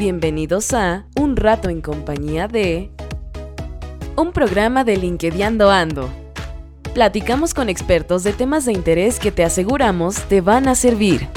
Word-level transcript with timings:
Bienvenidos 0.00 0.72
a 0.72 1.04
Un 1.14 1.36
rato 1.36 1.68
en 1.68 1.82
compañía 1.82 2.48
de... 2.48 2.90
Un 4.16 4.32
programa 4.32 4.82
de 4.82 4.96
LinkedIn 4.96 5.60
Ando. 5.60 6.08
Platicamos 6.94 7.52
con 7.52 7.68
expertos 7.68 8.24
de 8.24 8.32
temas 8.32 8.64
de 8.64 8.72
interés 8.72 9.18
que 9.18 9.30
te 9.30 9.44
aseguramos 9.44 10.16
te 10.22 10.40
van 10.40 10.68
a 10.68 10.74
servir. 10.74 11.28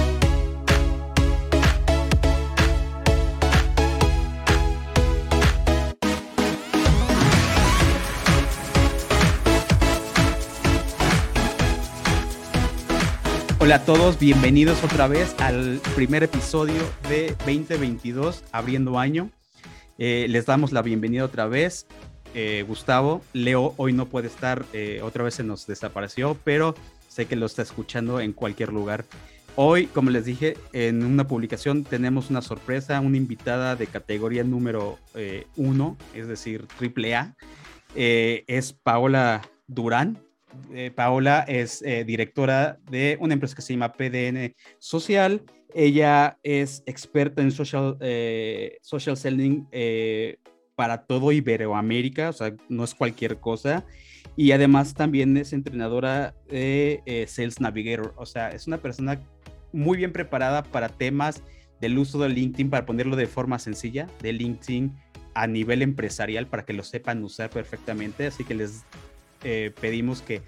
Hola 13.64 13.76
a 13.76 13.86
todos, 13.86 14.20
bienvenidos 14.20 14.84
otra 14.84 15.08
vez 15.08 15.34
al 15.40 15.80
primer 15.96 16.22
episodio 16.22 16.82
de 17.08 17.34
2022, 17.46 18.44
abriendo 18.52 19.00
año. 19.00 19.30
Eh, 19.98 20.26
les 20.28 20.46
damos 20.46 20.74
la 20.74 20.82
bienvenida 20.82 21.24
otra 21.24 21.48
vez. 21.48 21.88
Eh, 22.34 22.66
Gustavo, 22.68 23.22
Leo 23.32 23.74
hoy 23.78 23.94
no 23.94 24.08
puede 24.08 24.28
estar, 24.28 24.66
eh, 24.74 25.00
otra 25.02 25.24
vez 25.24 25.36
se 25.36 25.46
nos 25.46 25.66
desapareció, 25.66 26.38
pero 26.44 26.76
sé 27.08 27.26
que 27.26 27.38
lo 27.38 27.46
está 27.46 27.62
escuchando 27.62 28.20
en 28.20 28.34
cualquier 28.34 28.74
lugar. 28.74 29.06
Hoy, 29.56 29.86
como 29.86 30.10
les 30.10 30.26
dije, 30.26 30.58
en 30.74 31.06
una 31.06 31.26
publicación 31.26 31.86
tenemos 31.86 32.30
una 32.30 32.42
sorpresa, 32.42 33.00
una 33.00 33.16
invitada 33.16 33.78
de 33.78 33.88
categoría 33.88 34.44
número 34.44 35.00
uno, 35.56 35.96
es 36.14 36.28
decir, 36.28 36.68
triple 36.78 37.16
A. 37.16 37.38
es 37.96 38.74
Paola 38.74 39.42
Durán, 39.68 40.20
eh, 40.74 40.92
Paola 40.92 41.46
es 41.48 41.82
eh, 41.82 42.04
directora 42.04 42.80
de 42.90 43.18
una 43.20 43.34
empresa 43.34 43.56
que 43.56 43.62
se 43.62 43.74
llama 43.74 43.94
PDN 43.94 44.54
Social. 44.80 45.44
Ella 45.74 46.38
es 46.44 46.84
experta 46.86 47.42
en 47.42 47.52
social, 47.52 47.98
eh, 48.00 48.78
social 48.82 49.18
selling 49.18 49.68
para 50.76 51.06
todo 51.06 51.32
Iberoamérica, 51.32 52.30
o 52.30 52.34
sea, 52.34 52.56
no 52.70 52.84
es 52.84 52.94
cualquier 52.94 53.40
cosa. 53.40 53.86
Y 54.36 54.52
además 54.52 54.94
también 54.94 55.36
es 55.38 55.54
entrenadora 55.54 56.36
de 56.50 57.26
Sales 57.28 57.60
Navigator, 57.60 58.14
o 58.18 58.26
sea, 58.26 58.50
es 58.50 58.68
una 58.68 58.78
persona 58.78 59.20
muy 59.72 59.98
bien 59.98 60.12
preparada 60.12 60.64
para 60.64 60.90
temas 60.90 61.44
del 61.82 61.98
uso 61.98 62.20
de 62.20 62.30
LinkedIn, 62.30 62.70
para 62.70 62.86
ponerlo 62.86 63.16
de 63.16 63.28
forma 63.28 63.60
sencilla, 63.60 64.08
de 64.22 64.34
LinkedIn 64.34 64.96
a 65.34 65.48
nivel 65.48 65.82
empresarial, 65.82 66.48
para 66.48 66.66
que 66.66 66.74
lo 66.74 66.84
sepan 66.84 67.24
usar 67.24 67.50
perfectamente. 67.50 68.28
Así 68.28 68.44
que 68.44 68.56
les 68.56 68.86
eh, 69.44 69.72
pedimos 69.80 70.22
que 70.22 70.42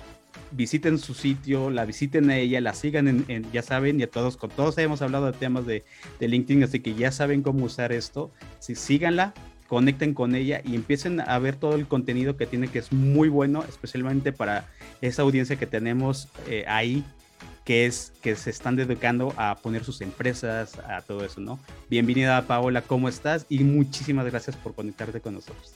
visiten 0.52 0.98
su 0.98 1.14
sitio, 1.14 1.70
la 1.70 1.86
visiten 1.86 2.30
a 2.30 2.38
ella, 2.38 2.62
la 2.62 2.74
sigan 2.74 3.26
en, 3.28 3.52
ya 3.52 3.62
saben, 3.62 4.00
y 4.00 4.04
a 4.04 4.10
todos, 4.10 4.38
con 4.38 4.50
todos 4.50 4.78
hemos 4.78 5.02
hablado 5.02 5.28
de 5.28 5.34
temas 5.34 5.66
de, 5.66 5.84
LinkedIn, 6.20 6.64
así 6.64 6.80
que 6.80 6.94
ya 6.94 7.12
saben 7.12 7.42
cómo 7.42 7.66
usar 7.66 7.92
esto. 7.92 8.32
Si 8.60 8.76
síganla, 8.76 9.34
conecten 9.68 10.14
con 10.14 10.36
ella 10.36 10.62
y 10.64 10.76
empiecen 10.76 11.20
a 11.20 11.38
ver 11.40 11.56
todo 11.56 11.76
el 11.76 11.88
contenido 11.88 12.38
que 12.38 12.46
tiene, 12.46 12.68
que 12.68 12.80
es 12.80 12.92
muy 12.92 13.30
bueno, 13.30 13.64
especialmente 13.68 14.32
para 14.32 14.68
esa 15.02 15.24
audiencia 15.24 15.58
que 15.58 15.68
tenemos 15.68 16.28
eh, 16.48 16.66
ahí, 16.68 17.04
que 17.64 17.86
es 17.88 18.14
que 18.22 18.36
se 18.36 18.52
están 18.52 18.76
dedicando 18.76 19.34
a 19.38 19.56
poner 19.56 19.84
sus 19.84 20.02
empresas, 20.02 20.78
a 20.88 21.02
todo 21.02 21.26
eso, 21.26 21.42
¿no? 21.42 21.60
Bienvenida 21.90 22.46
Paola, 22.46 22.84
¿cómo 22.84 23.10
estás? 23.10 23.48
Y 23.50 23.64
muchísimas 23.64 24.26
gracias 24.28 24.56
por 24.56 24.76
conectarte 24.76 25.20
con 25.20 25.34
nosotros. 25.34 25.74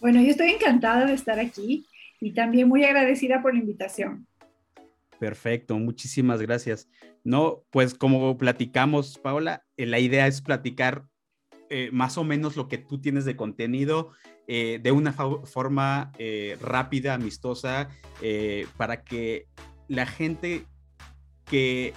Bueno, 0.00 0.20
yo 0.20 0.30
estoy 0.30 0.50
encantada 0.50 1.06
de 1.06 1.12
estar 1.12 1.38
aquí 1.38 1.86
y 2.20 2.32
también 2.32 2.68
muy 2.68 2.84
agradecida 2.84 3.42
por 3.42 3.54
la 3.54 3.60
invitación. 3.60 4.26
Perfecto, 5.18 5.78
muchísimas 5.78 6.40
gracias. 6.40 6.88
No, 7.24 7.62
pues 7.70 7.94
como 7.94 8.38
platicamos, 8.38 9.18
Paola, 9.18 9.64
eh, 9.76 9.86
la 9.86 9.98
idea 9.98 10.26
es 10.26 10.40
platicar 10.40 11.04
eh, 11.68 11.90
más 11.92 12.16
o 12.18 12.24
menos 12.24 12.56
lo 12.56 12.68
que 12.68 12.78
tú 12.78 13.00
tienes 13.00 13.24
de 13.24 13.36
contenido 13.36 14.12
eh, 14.48 14.80
de 14.82 14.92
una 14.92 15.12
forma 15.12 16.12
rápida, 16.60 17.14
amistosa, 17.14 17.88
para 18.76 19.04
que 19.04 19.46
la 19.86 20.06
gente 20.06 20.64
que 21.44 21.92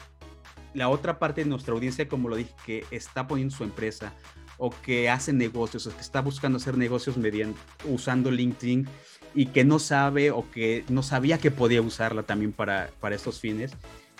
la 0.74 0.90
otra 0.90 1.18
parte 1.18 1.44
de 1.44 1.50
nuestra 1.50 1.74
audiencia, 1.74 2.08
como 2.08 2.30
lo 2.30 2.36
dije, 2.36 2.54
que 2.66 2.86
está 2.92 3.28
poniendo 3.28 3.56
su 3.56 3.64
empresa 3.64 4.14
o 4.58 4.70
que 4.70 5.10
hace 5.10 5.34
negocios 5.34 5.88
o 5.88 5.96
que 5.96 6.02
está 6.02 6.22
buscando 6.22 6.58
hacer 6.58 6.78
negocios 6.78 7.18
mediante 7.18 7.60
usando 7.86 8.32
LinkedIn, 8.32 8.88
y 9.36 9.48
que 9.48 9.64
no 9.64 9.80
sabe 9.80 10.32
o 10.32 10.50
que 10.52 10.84
no 10.90 11.04
sabía 11.04 11.38
que 11.38 11.52
podía 11.52 11.82
usarla 11.82 12.24
también 12.24 12.52
para, 12.52 12.90
para 13.00 13.16
estos 13.16 13.40
fines, 13.40 13.72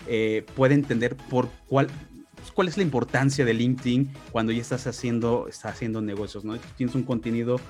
eh, 0.06 0.44
puede 0.54 0.74
entender 0.74 1.16
por 1.16 1.48
cuál, 1.66 1.88
pues, 2.36 2.50
cuál 2.52 2.68
es 2.68 2.76
la 2.76 2.82
importancia 2.82 3.44
de 3.44 3.54
LinkedIn 3.54 4.12
cuando 4.32 4.52
ya 4.52 4.60
estás 4.60 4.86
haciendo, 4.86 5.48
haciendo 5.62 6.00
negocios, 6.00 6.44
¿no? 6.44 6.56
Tienes 6.76 6.94
un 6.94 7.04
contenido 7.04 7.60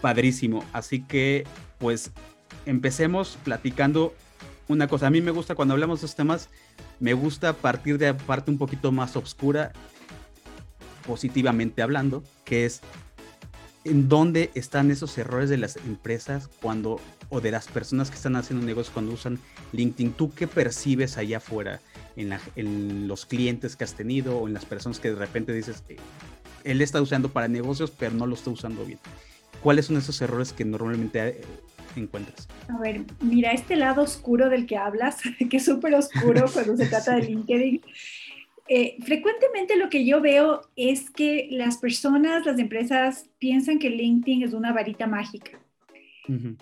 padrísimo. 0.00 0.64
Así 0.72 1.00
que, 1.00 1.44
pues, 1.78 2.12
empecemos 2.66 3.38
platicando 3.42 4.14
una 4.68 4.86
cosa. 4.86 5.06
A 5.06 5.10
mí 5.10 5.20
me 5.20 5.30
gusta 5.30 5.54
cuando 5.54 5.74
hablamos 5.74 6.00
de 6.00 6.06
estos 6.06 6.16
temas, 6.16 6.50
me 7.00 7.14
gusta 7.14 7.52
partir 7.54 7.98
de 7.98 8.06
la 8.06 8.16
parte 8.16 8.50
un 8.50 8.58
poquito 8.58 8.92
más 8.92 9.16
oscura, 9.16 9.72
positivamente 11.06 11.82
hablando, 11.82 12.22
que 12.44 12.66
es 12.66 12.82
en 13.88 14.08
dónde 14.08 14.50
están 14.54 14.90
esos 14.90 15.16
errores 15.18 15.50
de 15.50 15.58
las 15.58 15.76
empresas 15.76 16.48
cuando 16.60 17.00
o 17.30 17.40
de 17.40 17.50
las 17.50 17.68
personas 17.68 18.10
que 18.10 18.16
están 18.16 18.36
haciendo 18.36 18.64
negocios 18.64 18.92
cuando 18.92 19.12
usan 19.12 19.38
LinkedIn. 19.72 20.12
¿Tú 20.12 20.32
qué 20.32 20.46
percibes 20.46 21.18
allá 21.18 21.38
afuera 21.38 21.80
en, 22.16 23.08
los 23.08 23.26
clientes 23.26 23.76
que 23.76 23.84
has 23.84 23.94
tenido 23.94 24.38
o 24.38 24.48
en 24.48 24.54
las 24.54 24.64
personas 24.64 24.98
que 24.98 25.10
de 25.10 25.16
repente 25.16 25.52
dices 25.52 25.82
que 25.82 25.96
él 26.64 26.80
está 26.80 27.00
usando 27.00 27.30
para 27.30 27.48
negocios 27.48 27.90
pero 27.90 28.14
no 28.14 28.26
lo 28.26 28.34
está 28.34 28.50
usando 28.50 28.84
bien? 28.84 28.98
¿Cuáles 29.62 29.86
son 29.86 29.96
esos 29.96 30.20
errores 30.22 30.52
que 30.52 30.64
normalmente 30.64 31.28
eh, 31.28 31.40
encuentras? 31.96 32.48
A 32.68 32.78
ver, 32.78 33.04
mira, 33.20 33.52
este 33.52 33.76
lado 33.76 34.02
oscuro 34.02 34.48
del 34.48 34.66
que 34.66 34.76
hablas, 34.76 35.18
que 35.50 35.56
es 35.56 35.64
súper 35.64 35.94
oscuro 35.94 36.46
cuando 36.52 36.76
se 36.76 36.86
trata 36.90 37.16
de 37.16 37.22
LinkedIn, 37.22 37.82
eh, 38.68 38.96
frecuentemente 39.02 39.76
lo 39.76 39.88
que 39.88 40.04
yo 40.04 40.20
veo 40.20 40.60
es 40.76 41.10
que 41.10 41.48
las 41.50 41.78
personas, 41.78 42.44
las 42.44 42.58
empresas 42.58 43.30
piensan 43.38 43.78
que 43.78 43.88
LinkedIn 43.88 44.42
es 44.42 44.52
una 44.52 44.72
varita 44.72 45.06
mágica. 45.06 45.58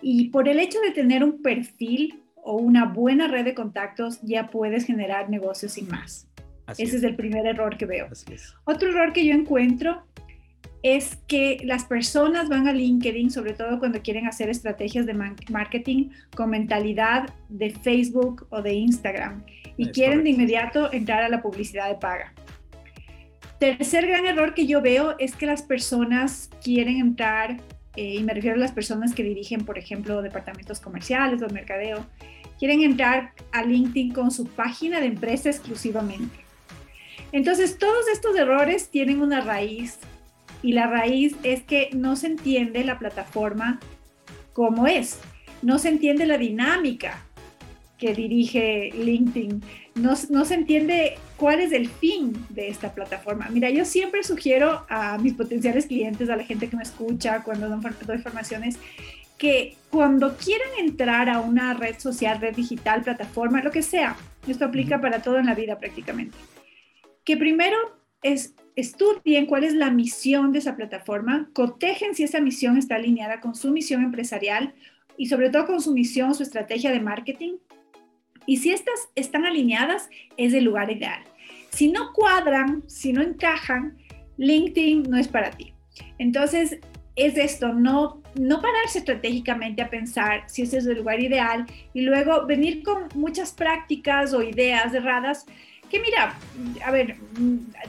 Y 0.00 0.28
por 0.28 0.48
el 0.48 0.60
hecho 0.60 0.78
de 0.80 0.92
tener 0.92 1.24
un 1.24 1.42
perfil 1.42 2.22
o 2.36 2.56
una 2.56 2.84
buena 2.84 3.26
red 3.26 3.44
de 3.44 3.54
contactos, 3.54 4.20
ya 4.22 4.48
puedes 4.48 4.84
generar 4.84 5.28
negocios 5.28 5.72
sin 5.72 5.88
más. 5.88 6.28
Ese 6.78 6.98
es. 6.98 7.02
el 7.02 7.16
primer 7.16 7.44
error 7.46 7.76
que 7.76 7.84
veo. 7.84 8.08
Otro 8.64 8.90
error 8.90 9.12
que 9.12 9.26
yo 9.26 9.34
encuentro 9.34 10.04
es 10.84 11.16
que 11.26 11.58
las 11.64 11.84
personas 11.84 12.48
van 12.48 12.68
a 12.68 12.72
LinkedIn, 12.72 13.32
sobre 13.32 13.54
todo 13.54 13.80
cuando 13.80 14.00
quieren 14.02 14.28
hacer 14.28 14.48
estrategias 14.50 15.04
de 15.04 15.14
marketing 15.14 16.10
con 16.36 16.50
mentalidad 16.50 17.28
de 17.48 17.70
Facebook 17.70 18.46
o 18.50 18.62
de 18.62 18.74
Instagram 18.74 19.42
y 19.76 19.88
quieren 19.90 20.24
de 20.24 20.30
inmediato 20.30 20.92
entrar 20.92 21.22
a 21.22 21.28
la 21.28 21.42
publicidad 21.42 21.88
de 21.88 21.96
paga. 21.96 22.32
Tercer 23.58 24.06
gran 24.06 24.26
error 24.26 24.54
que 24.54 24.66
yo 24.66 24.82
veo 24.82 25.14
es 25.18 25.34
que 25.34 25.46
las 25.46 25.62
personas 25.62 26.50
quieren 26.62 26.98
entrar, 26.98 27.58
eh, 27.96 28.16
y 28.16 28.22
me 28.22 28.34
refiero 28.34 28.56
a 28.56 28.60
las 28.60 28.72
personas 28.72 29.14
que 29.14 29.22
dirigen, 29.22 29.64
por 29.64 29.78
ejemplo, 29.78 30.20
departamentos 30.20 30.80
comerciales 30.80 31.40
o 31.42 31.48
mercadeo, 31.48 32.04
quieren 32.58 32.82
entrar 32.82 33.32
a 33.52 33.62
LinkedIn 33.62 34.12
con 34.12 34.30
su 34.30 34.46
página 34.46 35.00
de 35.00 35.06
empresa 35.06 35.48
exclusivamente. 35.48 36.36
Entonces, 37.32 37.78
todos 37.78 38.08
estos 38.12 38.36
errores 38.36 38.90
tienen 38.90 39.20
una 39.20 39.40
raíz 39.40 39.98
y 40.62 40.72
la 40.72 40.86
raíz 40.86 41.34
es 41.42 41.62
que 41.62 41.90
no 41.92 42.16
se 42.16 42.28
entiende 42.28 42.84
la 42.84 42.98
plataforma 42.98 43.80
como 44.52 44.86
es, 44.86 45.18
no 45.62 45.78
se 45.78 45.88
entiende 45.88 46.26
la 46.26 46.38
dinámica 46.38 47.22
que 47.98 48.14
dirige 48.14 48.90
LinkedIn, 48.94 49.62
no, 49.94 50.14
no, 50.30 50.44
se 50.44 50.54
entiende 50.54 51.18
cuál 51.36 51.60
es 51.60 51.72
el 51.72 51.88
fin 51.88 52.34
de 52.50 52.68
esta 52.68 52.94
plataforma. 52.94 53.48
Mira, 53.50 53.70
yo 53.70 53.84
siempre 53.84 54.22
sugiero 54.22 54.84
a 54.88 55.16
mis 55.18 55.34
potenciales 55.34 55.86
clientes, 55.86 56.28
a 56.28 56.36
la 56.36 56.44
gente 56.44 56.68
que 56.68 56.76
me 56.76 56.82
escucha 56.82 57.42
cuando 57.42 57.68
doy 57.68 58.18
formaciones, 58.18 58.78
que 59.38 59.76
cuando 59.90 60.36
quieran 60.36 60.68
entrar 60.78 61.28
a 61.28 61.40
una 61.40 61.74
red 61.74 61.98
social, 61.98 62.40
red 62.40 62.54
digital, 62.54 63.02
plataforma, 63.02 63.62
lo 63.62 63.70
que 63.70 63.82
sea, 63.82 64.16
esto 64.46 64.64
aplica 64.64 65.00
para 65.00 65.22
todo 65.22 65.38
en 65.38 65.46
la 65.46 65.54
vida 65.54 65.78
prácticamente, 65.78 66.36
que 67.24 67.36
primero 67.36 67.76
es 68.22 68.54
estudien 68.76 69.46
cuál 69.46 69.64
es 69.64 69.74
la 69.74 69.90
misión 69.90 70.52
de 70.52 70.58
esa 70.58 70.76
plataforma, 70.76 71.48
cotejen 71.54 72.14
si 72.14 72.22
esa 72.22 72.40
misión 72.40 72.76
está 72.76 72.96
alineada 72.96 73.40
con 73.40 73.54
su 73.54 73.70
misión 73.70 74.02
empresarial 74.02 74.74
y 75.16 75.26
sobre 75.26 75.50
todo 75.50 75.66
con 75.66 75.80
su 75.80 75.92
misión, 75.92 76.34
su 76.34 76.42
estrategia 76.42 76.90
de 76.90 77.00
marketing. 77.00 77.54
Y 78.46 78.58
si 78.58 78.70
estas 78.70 79.08
están 79.14 79.44
alineadas, 79.44 80.08
es 80.36 80.54
el 80.54 80.64
lugar 80.64 80.90
ideal. 80.90 81.22
Si 81.70 81.90
no 81.90 82.12
cuadran, 82.12 82.84
si 82.88 83.12
no 83.12 83.22
encajan, 83.22 83.96
LinkedIn 84.38 85.04
no 85.04 85.18
es 85.18 85.28
para 85.28 85.50
ti. 85.50 85.74
Entonces, 86.18 86.78
es 87.16 87.38
esto, 87.38 87.72
no, 87.72 88.22
no 88.34 88.60
pararse 88.60 88.98
estratégicamente 88.98 89.80
a 89.80 89.88
pensar 89.88 90.44
si 90.48 90.62
ese 90.62 90.78
es 90.78 90.86
el 90.86 90.98
lugar 90.98 91.20
ideal 91.20 91.64
y 91.94 92.02
luego 92.02 92.46
venir 92.46 92.82
con 92.82 93.08
muchas 93.14 93.52
prácticas 93.52 94.34
o 94.34 94.42
ideas 94.42 94.92
erradas 94.92 95.46
que 95.90 96.00
mira, 96.00 96.38
a 96.84 96.90
ver, 96.90 97.16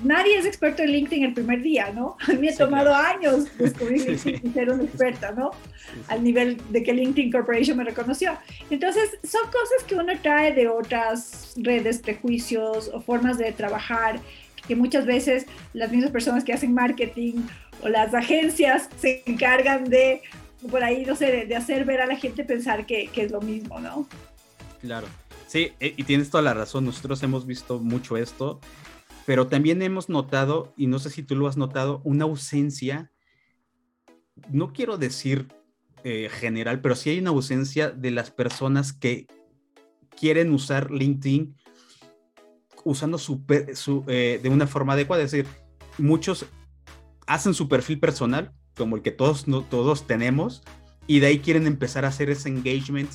nadie 0.03 0.37
es 0.37 0.45
experto 0.45 0.83
en 0.83 0.91
LinkedIn 0.91 1.25
el 1.25 1.33
primer 1.33 1.61
día, 1.61 1.91
¿no? 1.93 2.17
A 2.27 2.33
mí 2.33 2.39
me 2.39 2.49
ha 2.49 2.55
tomado 2.55 2.93
años 2.93 3.45
descubrir 3.57 4.07
LinkedIn 4.07 4.41
y 4.43 4.49
ser 4.53 4.71
una 4.71 4.83
experta, 4.83 5.31
¿no? 5.31 5.51
Al 6.07 6.23
nivel 6.23 6.61
de 6.69 6.83
que 6.83 6.93
LinkedIn 6.93 7.31
Corporation 7.31 7.77
me 7.77 7.83
reconoció. 7.83 8.37
Entonces, 8.69 9.17
son 9.23 9.45
cosas 9.45 9.83
que 9.87 9.95
uno 9.95 10.13
trae 10.21 10.53
de 10.53 10.67
otras 10.67 11.53
redes, 11.57 11.99
prejuicios 11.99 12.89
o 12.93 13.01
formas 13.01 13.37
de 13.37 13.51
trabajar 13.51 14.19
que 14.67 14.75
muchas 14.75 15.05
veces 15.05 15.45
las 15.73 15.91
mismas 15.91 16.11
personas 16.11 16.43
que 16.43 16.53
hacen 16.53 16.73
marketing 16.73 17.45
o 17.81 17.87
las 17.87 18.13
agencias 18.13 18.89
se 18.99 19.23
encargan 19.25 19.85
de, 19.85 20.21
por 20.69 20.83
ahí, 20.83 21.05
no 21.05 21.15
sé, 21.15 21.45
de, 21.45 21.55
hacer 21.55 21.85
ver 21.85 22.01
a 22.01 22.05
la 22.05 22.17
gente 22.17 22.43
pensar 22.43 22.85
que, 22.85 23.07
que 23.07 23.23
es 23.23 23.31
lo 23.31 23.39
mismo, 23.39 23.79
¿no? 23.79 24.07
Claro. 24.81 25.07
Sí, 25.47 25.71
eh, 25.79 25.93
y 25.95 26.03
tienes 26.03 26.29
toda 26.29 26.43
la 26.43 26.53
razón, 26.53 26.85
nosotros 26.85 27.23
hemos 27.23 27.45
visto 27.45 27.79
mucho 27.79 28.17
esto, 28.17 28.59
pero 29.25 29.47
también 29.47 29.81
hemos 29.81 30.09
notado, 30.09 30.73
y 30.75 30.87
no 30.87 30.99
sé 30.99 31.09
si 31.09 31.23
tú 31.23 31.35
lo 31.35 31.47
has 31.47 31.55
notado, 31.55 32.01
una 32.03 32.25
ausencia, 32.25 33.11
no 34.49 34.73
quiero 34.73 34.97
decir 34.97 35.47
eh, 36.03 36.29
general, 36.29 36.81
pero 36.81 36.95
sí 36.95 37.11
hay 37.11 37.19
una 37.19 37.29
ausencia 37.29 37.89
de 37.89 38.11
las 38.11 38.29
personas 38.29 38.91
que 38.91 39.27
quieren 40.17 40.51
usar 40.53 40.91
LinkedIn 40.91 41.55
usando 42.83 43.17
su, 43.17 43.43
eh, 44.07 44.39
de 44.41 44.49
una 44.49 44.67
forma 44.67 44.93
adecuada, 44.93 45.23
es 45.23 45.31
decir, 45.31 45.49
muchos 45.97 46.45
hacen 47.25 47.53
su 47.53 47.69
perfil 47.69 47.99
personal, 47.99 48.53
como 48.75 48.97
el 48.97 49.01
que 49.01 49.11
todos, 49.11 49.45
todos 49.69 50.07
tenemos, 50.07 50.61
y 51.07 51.19
de 51.19 51.27
ahí 51.27 51.39
quieren 51.39 51.67
empezar 51.67 52.03
a 52.03 52.09
hacer 52.09 52.29
ese 52.29 52.49
engagement 52.49 53.11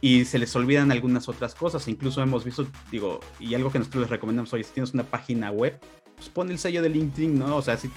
y 0.00 0.24
se 0.24 0.38
les 0.38 0.54
olvidan 0.56 0.92
algunas 0.92 1.28
otras 1.28 1.54
cosas. 1.54 1.88
Incluso 1.88 2.22
hemos 2.22 2.44
visto, 2.44 2.66
digo, 2.90 3.20
y 3.40 3.54
algo 3.54 3.70
que 3.70 3.78
nosotros 3.78 4.02
les 4.02 4.10
recomendamos 4.10 4.52
hoy, 4.52 4.64
si 4.64 4.72
tienes 4.72 4.92
una 4.94 5.04
página 5.04 5.50
web, 5.50 5.78
pues 6.16 6.28
pon 6.28 6.50
el 6.50 6.58
sello 6.58 6.82
de 6.82 6.88
LinkedIn, 6.88 7.38
¿no? 7.38 7.56
O 7.56 7.62
sea, 7.62 7.76
si 7.76 7.90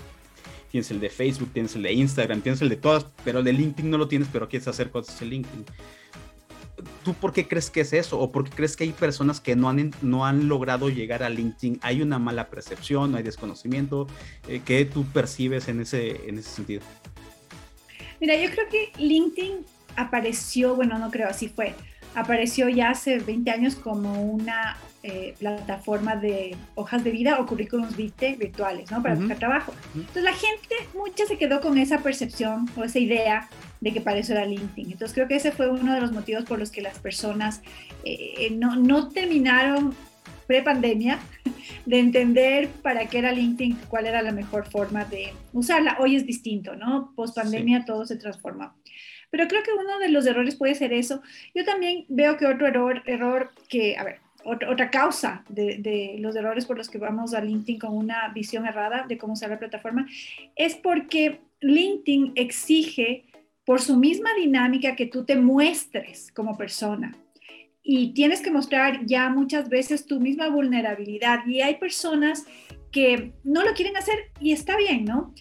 tienes 0.72 0.92
el 0.92 1.00
de 1.00 1.10
Facebook, 1.10 1.52
tienes 1.54 1.76
el 1.76 1.84
de 1.84 1.94
Instagram, 1.94 2.42
tienes 2.42 2.62
el 2.62 2.70
de 2.70 2.78
todas, 2.78 3.06
pero 3.24 3.40
el 3.40 3.46
de 3.46 3.54
LinkedIn 3.54 3.90
no 3.90 3.98
lo 3.98 4.08
tienes, 4.08 4.28
pero 4.32 4.48
quieres 4.48 4.68
hacer 4.68 4.92
cosas 4.92 5.22
en 5.22 5.30
LinkedIn. 5.30 5.66
¿Tú 7.04 7.14
por 7.14 7.34
qué 7.34 7.48
crees 7.48 7.70
que 7.70 7.82
es 7.82 7.92
eso? 7.92 8.20
¿O 8.20 8.32
por 8.32 8.46
qué 8.46 8.52
crees 8.52 8.78
que 8.78 8.86
hay 8.86 8.92
personas 8.92 9.42
que 9.42 9.56
no 9.56 9.70
han, 9.70 9.92
no 10.02 10.26
han 10.26 10.48
logrado 10.48 10.90
llegar 10.90 11.24
a 11.24 11.30
LinkedIn? 11.30 11.80
¿Hay 11.82 12.02
una 12.02 12.20
mala 12.20 12.50
percepción? 12.50 13.16
¿Hay 13.16 13.24
desconocimiento? 13.24 14.08
Eh, 14.48 14.62
¿Qué 14.64 14.86
tú 14.86 15.06
percibes 15.06 15.68
en 15.68 15.82
ese, 15.82 16.30
en 16.30 16.38
ese 16.38 16.50
sentido? 16.50 16.82
Mira, 18.22 18.36
yo 18.36 18.50
creo 18.52 18.70
que 18.70 18.92
LinkedIn 18.98 19.66
apareció, 20.00 20.76
bueno, 20.76 20.98
no 21.00 21.12
creo, 21.12 21.28
así 21.28 21.50
fue, 21.50 21.76
apareció 22.16 22.70
ya 22.70 22.92
hace 22.92 23.20
20 23.20 23.52
años 23.52 23.76
como 23.76 24.22
una 24.22 24.78
eh, 25.04 25.36
plataforma 25.40 26.16
de 26.16 26.56
hojas 26.76 27.04
de 27.04 27.12
vida 27.12 27.40
o 27.40 27.46
currículums 27.46 27.96
vitae 27.96 28.36
virtuales, 28.36 28.92
¿no? 28.92 29.02
Para 29.02 29.16
buscar 29.16 29.38
trabajo. 29.38 29.74
Entonces 29.96 30.24
la 30.24 30.34
gente, 30.34 30.76
mucha 30.94 31.26
se 31.26 31.38
quedó 31.38 31.62
con 31.62 31.78
esa 31.78 32.00
percepción 32.00 32.70
o 32.76 32.84
esa 32.84 33.00
idea 33.00 33.50
de 33.80 33.94
que 33.94 34.02
para 34.02 34.18
eso 34.18 34.34
era 34.34 34.46
LinkedIn. 34.46 34.92
Entonces 34.92 35.14
creo 35.14 35.28
que 35.28 35.36
ese 35.36 35.52
fue 35.52 35.70
uno 35.70 35.94
de 35.94 36.02
los 36.02 36.12
motivos 36.12 36.44
por 36.44 36.60
los 36.60 36.72
que 36.72 36.82
las 36.82 37.00
personas 37.00 37.62
eh, 38.04 38.50
no, 38.58 38.76
no 38.76 39.10
terminaron 39.10 39.96
pre-pandemia 40.48 41.20
de 41.86 42.00
entender 42.00 42.70
para 42.82 43.06
qué 43.06 43.20
era 43.20 43.32
LinkedIn, 43.32 43.78
cuál 43.88 44.08
era 44.08 44.22
la 44.22 44.32
mejor 44.32 44.70
forma 44.70 45.06
de 45.06 45.32
usarla. 45.54 45.98
Hoy 46.00 46.16
es 46.16 46.26
distinto, 46.26 46.76
¿no? 46.76 47.14
Post 47.16 47.36
pandemia 47.36 47.86
todo 47.86 48.06
se 48.06 48.18
transforma. 48.18 48.76
Pero 49.32 49.48
creo 49.48 49.64
que 49.64 49.74
uno 49.74 50.00
de 50.00 50.10
los 50.10 50.26
errores 50.26 50.56
puede 50.56 50.76
ser 50.76 50.94
eso. 50.94 51.22
Yo 51.54 51.64
también 51.66 52.06
veo 52.08 52.38
que 52.38 52.46
otro 52.46 52.68
error, 52.68 53.04
error 53.06 53.52
que, 53.68 53.98
a 53.98 54.04
ver, 54.04 54.20
otra, 54.44 54.90
causa 54.90 55.44
de, 55.50 55.78
de, 55.78 56.16
los 56.20 56.36
errores 56.36 56.66
por 56.66 56.78
los 56.78 56.90
que 56.90 56.98
vamos 56.98 57.34
a 57.34 57.42
LinkedIn 57.42 57.80
con 57.80 57.96
una 57.96 58.30
visión 58.34 58.66
errada 58.66 59.06
de 59.08 59.18
cómo 59.18 59.34
usar 59.34 59.50
la 59.50 59.60
plataforma 59.60 60.08
es 60.56 60.76
porque 60.76 61.42
LinkedIn 61.60 62.34
exige 62.36 63.26
por 63.66 63.82
su 63.82 63.98
misma 63.98 64.30
dinámica 64.34 64.96
que 64.96 65.06
tú 65.06 65.26
te 65.26 65.36
muestres 65.36 66.32
como 66.32 66.58
persona. 66.58 67.16
Y 67.84 68.14
tienes 68.14 68.42
que 68.42 68.52
mostrar 68.52 69.06
ya 69.06 69.30
muchas 69.30 69.70
veces 69.70 70.06
tu 70.06 70.20
misma 70.20 70.50
vulnerabilidad. 70.50 71.46
Y 71.46 71.62
hay 71.62 71.76
personas 71.76 72.46
que 72.92 73.34
no 73.44 73.64
lo 73.64 73.74
quieren 73.74 73.96
hacer 73.98 74.32
y 74.40 74.54
está 74.54 74.76
bien, 74.78 75.06
¿no? 75.06 75.34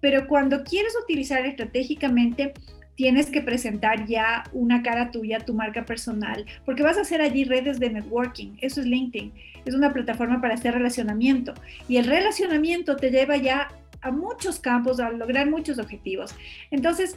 Pero 0.00 0.26
cuando 0.26 0.64
quieres 0.64 0.94
utilizar 1.00 1.46
estratégicamente, 1.46 2.54
tienes 2.96 3.30
que 3.30 3.42
presentar 3.42 4.06
ya 4.06 4.44
una 4.52 4.82
cara 4.82 5.10
tuya, 5.10 5.38
tu 5.40 5.54
marca 5.54 5.84
personal, 5.84 6.44
porque 6.64 6.82
vas 6.82 6.96
a 6.96 7.02
hacer 7.02 7.20
allí 7.20 7.44
redes 7.44 7.78
de 7.78 7.90
networking. 7.90 8.56
Eso 8.60 8.80
es 8.80 8.86
LinkedIn. 8.86 9.32
Es 9.64 9.74
una 9.74 9.92
plataforma 9.92 10.40
para 10.40 10.54
hacer 10.54 10.74
relacionamiento. 10.74 11.54
Y 11.88 11.98
el 11.98 12.06
relacionamiento 12.06 12.96
te 12.96 13.10
lleva 13.10 13.36
ya 13.36 13.68
a 14.00 14.10
muchos 14.10 14.58
campos, 14.58 14.98
a 14.98 15.10
lograr 15.10 15.48
muchos 15.50 15.78
objetivos. 15.78 16.34
Entonces, 16.70 17.16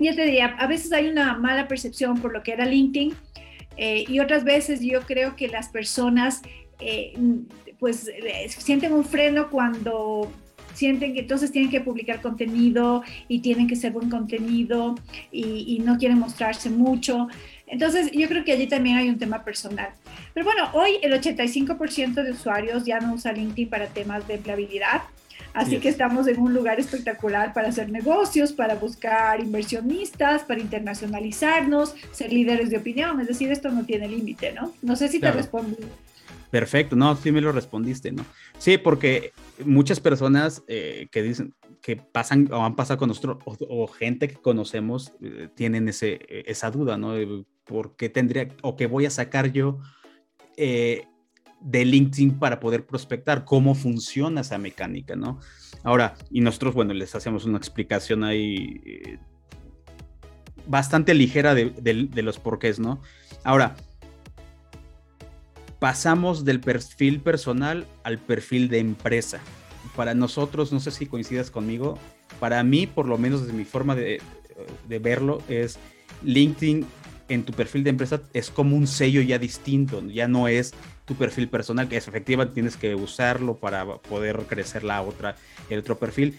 ya 0.00 0.14
te 0.14 0.24
diría, 0.24 0.46
a 0.58 0.66
veces 0.66 0.92
hay 0.92 1.08
una 1.08 1.36
mala 1.38 1.68
percepción 1.68 2.20
por 2.20 2.32
lo 2.32 2.42
que 2.42 2.52
era 2.52 2.64
LinkedIn 2.64 3.14
eh, 3.76 4.04
y 4.08 4.20
otras 4.20 4.44
veces 4.44 4.80
yo 4.80 5.02
creo 5.02 5.36
que 5.36 5.48
las 5.48 5.68
personas 5.68 6.42
eh, 6.80 7.14
pues 7.78 8.08
eh, 8.08 8.48
sienten 8.48 8.92
un 8.92 9.04
freno 9.04 9.50
cuando 9.50 10.30
sienten 10.74 11.14
que 11.14 11.20
entonces 11.20 11.50
tienen 11.50 11.70
que 11.70 11.80
publicar 11.80 12.20
contenido 12.20 13.02
y 13.28 13.40
tienen 13.40 13.66
que 13.66 13.76
ser 13.76 13.92
buen 13.92 14.10
contenido 14.10 14.94
y, 15.32 15.80
no 15.84 15.98
quieren 15.98 16.18
mostrarse 16.18 16.70
mucho. 16.70 17.28
Entonces, 17.66 18.10
yo 18.12 18.28
creo 18.28 18.44
que 18.44 18.52
allí 18.52 18.66
también 18.66 18.96
hay 18.96 19.08
un 19.08 19.18
tema 19.18 19.44
personal. 19.44 19.88
Pero 20.32 20.44
bueno, 20.44 20.70
hoy 20.72 20.98
el 21.02 21.12
85% 21.12 22.22
de 22.22 22.30
usuarios 22.30 22.84
ya 22.84 23.00
no 23.00 23.14
usa 23.14 23.32
LinkedIn 23.32 23.68
para 23.68 23.86
temas 23.88 24.26
de 24.28 24.34
empleabilidad. 24.34 25.02
Así 25.52 25.78
que 25.78 25.88
estamos 25.88 26.26
en 26.26 26.40
un 26.40 26.52
lugar 26.52 26.80
espectacular 26.80 27.52
para 27.52 27.68
hacer 27.68 27.88
negocios, 27.88 28.52
para 28.52 28.74
buscar 28.74 29.40
inversionistas, 29.40 30.42
para 30.42 30.60
internacionalizarnos, 30.60 31.94
ser 32.10 32.32
líderes 32.32 32.70
de 32.70 32.78
opinión. 32.78 33.20
Es 33.20 33.28
decir, 33.28 33.52
esto 33.52 33.70
no 33.70 33.84
tiene 33.84 34.08
límite, 34.08 34.52
¿no? 34.52 34.72
No 34.82 34.96
sé 34.96 35.08
si 35.08 35.20
te 35.20 35.30
respondí. 35.30 35.76
Perfecto, 36.54 36.94
no, 36.94 37.16
sí 37.16 37.32
me 37.32 37.40
lo 37.40 37.50
respondiste, 37.50 38.12
¿no? 38.12 38.24
Sí, 38.58 38.78
porque 38.78 39.32
muchas 39.64 39.98
personas 39.98 40.62
eh, 40.68 41.08
que 41.10 41.20
dicen 41.20 41.52
que 41.82 41.96
pasan 41.96 42.48
o 42.52 42.64
han 42.64 42.76
pasado 42.76 42.96
con 42.96 43.08
nosotros 43.08 43.38
o, 43.44 43.88
gente 43.88 44.28
que 44.28 44.36
conocemos 44.36 45.10
eh, 45.20 45.48
tienen 45.56 45.88
ese, 45.88 46.20
esa 46.28 46.70
duda, 46.70 46.96
¿no? 46.96 47.14
¿Por 47.64 47.96
qué 47.96 48.08
tendría 48.08 48.46
o 48.62 48.76
qué 48.76 48.86
voy 48.86 49.04
a 49.04 49.10
sacar 49.10 49.50
yo 49.50 49.80
eh, 50.56 51.08
de 51.60 51.84
LinkedIn 51.84 52.38
para 52.38 52.60
poder 52.60 52.86
prospectar? 52.86 53.44
¿Cómo 53.44 53.74
funciona 53.74 54.42
esa 54.42 54.56
mecánica, 54.56 55.16
¿no? 55.16 55.40
Ahora, 55.82 56.14
y 56.30 56.40
nosotros, 56.40 56.72
bueno, 56.72 56.94
les 56.94 57.16
hacemos 57.16 57.46
una 57.46 57.58
explicación 57.58 58.22
ahí 58.22 59.18
bastante 60.68 61.14
ligera 61.14 61.52
de, 61.52 61.70
de 61.72 62.22
los 62.22 62.38
porqués, 62.38 62.78
¿no? 62.78 63.02
Ahora, 63.42 63.74
pasamos 65.84 66.46
del 66.46 66.60
perfil 66.60 67.20
personal 67.20 67.86
al 68.04 68.16
perfil 68.16 68.70
de 68.70 68.78
empresa. 68.78 69.38
Para 69.94 70.14
nosotros, 70.14 70.72
no 70.72 70.80
sé 70.80 70.90
si 70.90 71.04
coincidas 71.04 71.50
conmigo, 71.50 71.98
para 72.40 72.64
mí, 72.64 72.86
por 72.86 73.06
lo 73.06 73.18
menos 73.18 73.42
desde 73.42 73.52
mi 73.52 73.66
forma 73.66 73.94
de, 73.94 74.18
verlo, 74.88 75.42
es 75.46 75.78
LinkedIn 76.22 76.86
en 77.28 77.44
tu 77.44 77.52
perfil 77.52 77.84
de 77.84 77.90
empresa 77.90 78.22
es 78.32 78.48
como 78.50 78.76
un 78.76 78.86
sello 78.86 79.20
ya 79.20 79.38
distinto, 79.38 80.02
ya 80.06 80.26
no 80.26 80.48
es 80.48 80.72
tu 81.04 81.16
perfil 81.16 81.50
personal, 81.50 81.86
que 81.86 81.98
es 81.98 82.08
efectivamente 82.08 82.54
tienes 82.54 82.78
que 82.78 82.94
usarlo 82.94 83.56
para 83.56 83.84
poder 83.98 84.38
crecer 84.48 84.84
la 84.84 85.02
otra, 85.02 85.36
el 85.68 85.80
otro 85.80 85.98
perfil. 85.98 86.38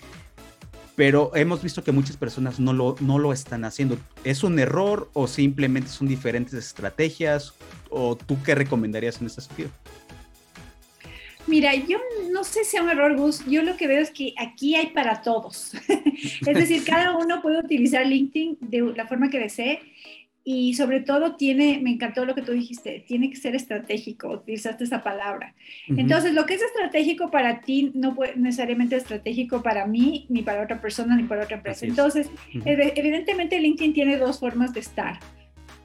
Pero 0.95 1.31
hemos 1.35 1.61
visto 1.61 1.83
que 1.83 1.91
muchas 1.91 2.15
personas 2.15 2.59
no 2.59 2.71
lo, 2.71 2.95
no 3.01 3.19
lo 3.19 3.33
están 3.33 3.65
haciendo. 3.65 3.97
¿Es 4.23 4.43
un 4.43 4.59
error 4.59 5.09
o 5.13 5.27
simplemente 5.27 5.89
son 5.89 6.07
diferentes 6.07 6.53
estrategias? 6.53 7.53
¿O 7.89 8.15
tú 8.15 8.37
qué 8.43 8.55
recomendarías 8.55 9.19
en 9.19 9.27
ese 9.27 9.41
sentido? 9.41 9.69
Mira, 11.47 11.75
yo 11.75 11.99
no 12.31 12.43
sé 12.43 12.63
si 12.63 12.77
es 12.77 12.81
un 12.81 12.89
error, 12.89 13.15
Gus. 13.15 13.45
Yo 13.45 13.61
lo 13.61 13.77
que 13.77 13.87
veo 13.87 14.01
es 14.01 14.09
que 14.09 14.33
aquí 14.37 14.75
hay 14.75 14.87
para 14.87 15.21
todos. 15.21 15.73
es 15.87 16.57
decir, 16.57 16.83
cada 16.83 17.15
uno 17.15 17.41
puede 17.41 17.59
utilizar 17.59 18.05
LinkedIn 18.05 18.57
de 18.61 18.93
la 18.95 19.05
forma 19.05 19.29
que 19.29 19.39
desee 19.39 19.81
y 20.47 20.75
sobre 20.75 20.99
todo 20.99 21.35
tiene, 21.35 21.79
me 21.81 21.89
encantó 21.89 22.23
lo 22.23 22.35
que 22.35 22.43
tú 22.43 22.51
dijiste, 22.51 23.03
tiene 23.07 23.31
que 23.31 23.35
ser 23.35 23.55
estratégico, 23.55 24.29
utilizaste 24.29 24.83
esa 24.83 25.01
palabra. 25.01 25.55
Entonces, 25.87 26.35
lo 26.35 26.45
que 26.45 26.53
es 26.53 26.61
estratégico 26.61 27.31
para 27.31 27.61
ti 27.61 27.91
no 27.95 28.13
puede 28.13 28.35
necesariamente 28.35 28.95
estratégico 28.95 29.63
para 29.63 29.87
mí, 29.87 30.27
ni 30.29 30.43
para 30.43 30.61
otra 30.61 30.79
persona, 30.79 31.17
ni 31.17 31.23
para 31.23 31.45
otra 31.45 31.57
empresa. 31.57 31.87
Entonces, 31.87 32.29
evidentemente 32.63 33.59
LinkedIn 33.59 33.93
tiene 33.93 34.17
dos 34.17 34.39
formas 34.39 34.71
de 34.71 34.81
estar 34.81 35.19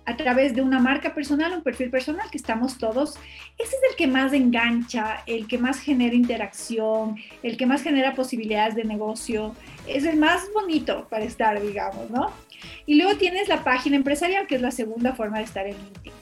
a 0.07 0.17
través 0.17 0.55
de 0.55 0.63
una 0.63 0.79
marca 0.79 1.15
personal, 1.15 1.53
un 1.53 1.63
perfil 1.63 1.91
personal 1.91 2.31
que 2.31 2.39
estamos 2.39 2.79
todos, 2.79 3.19
ese 3.59 3.77
es 3.77 3.83
el 3.91 3.97
que 3.97 4.07
más 4.07 4.33
engancha, 4.33 5.23
el 5.27 5.47
que 5.47 5.59
más 5.59 5.81
genera 5.81 6.15
interacción, 6.15 7.17
el 7.43 7.57
que 7.57 7.67
más 7.67 7.83
genera 7.83 8.15
posibilidades 8.15 8.75
de 8.75 8.85
negocio, 8.85 9.55
es 9.87 10.05
el 10.05 10.17
más 10.17 10.49
bonito 10.53 11.07
para 11.09 11.25
estar, 11.25 11.61
digamos, 11.61 12.11
¿no? 12.11 12.33
Y 12.87 12.97
luego 12.97 13.17
tienes 13.17 13.49
la 13.49 13.63
página 13.63 13.97
empresarial, 13.97 14.47
que 14.47 14.57
es 14.57 14.63
la 14.63 14.71
segunda 14.71 15.15
forma 15.15 15.39
de 15.39 15.45
estar 15.45 15.67
en 15.67 15.77
LinkedIn. 15.77 16.13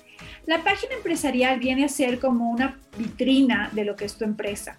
La 0.46 0.64
página 0.64 0.94
empresarial 0.94 1.58
viene 1.58 1.84
a 1.84 1.88
ser 1.88 2.18
como 2.18 2.50
una 2.50 2.78
vitrina 2.96 3.70
de 3.72 3.84
lo 3.84 3.96
que 3.96 4.06
es 4.06 4.16
tu 4.16 4.24
empresa. 4.24 4.78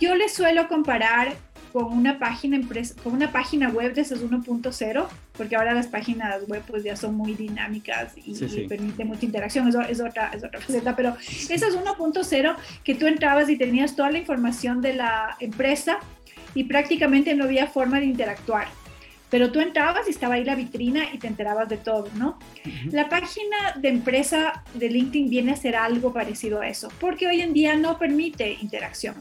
Yo 0.00 0.14
le 0.14 0.28
suelo 0.28 0.68
comparar 0.68 1.34
con 1.76 1.92
una 1.92 2.18
página, 2.18 2.58
con 3.02 3.12
una 3.12 3.30
página 3.30 3.68
web 3.68 3.92
de 3.92 4.00
esas 4.00 4.22
1.0, 4.22 5.08
porque 5.36 5.56
ahora 5.56 5.74
las 5.74 5.88
páginas 5.88 6.48
web 6.48 6.62
pues 6.66 6.82
ya 6.82 6.96
son 6.96 7.14
muy 7.14 7.34
dinámicas 7.34 8.14
y, 8.16 8.32
permiten 8.66 9.06
mucha 9.06 9.26
interacción, 9.26 9.68
eso 9.68 9.82
es 9.82 10.00
otra, 10.00 10.30
es 10.32 10.42
otra 10.42 10.58
faceta, 10.58 10.96
pero 10.96 11.14
esas 11.20 11.76
1.0 11.76 12.56
que 12.82 12.94
tú 12.94 13.06
entrabas 13.06 13.50
y 13.50 13.58
tenías 13.58 13.94
toda 13.94 14.10
la 14.10 14.16
información 14.16 14.80
de 14.80 14.94
la 14.94 15.36
empresa 15.38 15.98
y 16.54 16.64
prácticamente 16.64 17.34
no 17.34 17.44
había 17.44 17.66
forma 17.66 18.00
de 18.00 18.06
interactuar. 18.06 18.68
Pero 19.28 19.52
tú 19.52 19.60
entrabas 19.60 20.06
y 20.06 20.12
estaba 20.12 20.36
ahí 20.36 20.44
la 20.44 20.54
vitrina 20.54 21.12
y 21.12 21.18
te 21.18 21.26
enterabas 21.26 21.68
de 21.68 21.76
todo, 21.76 22.08
¿no? 22.14 22.38
La 22.90 23.10
página 23.10 23.74
de 23.76 23.88
empresa 23.90 24.64
de 24.72 24.88
LinkedIn 24.88 25.28
viene 25.28 25.52
a 25.52 25.56
ser 25.56 25.76
algo 25.76 26.14
parecido 26.14 26.62
a 26.62 26.68
eso, 26.68 26.88
porque 27.00 27.26
hoy 27.26 27.42
en 27.42 27.52
día 27.52 27.74
no 27.74 27.98
permite 27.98 28.56
interacción. 28.62 29.16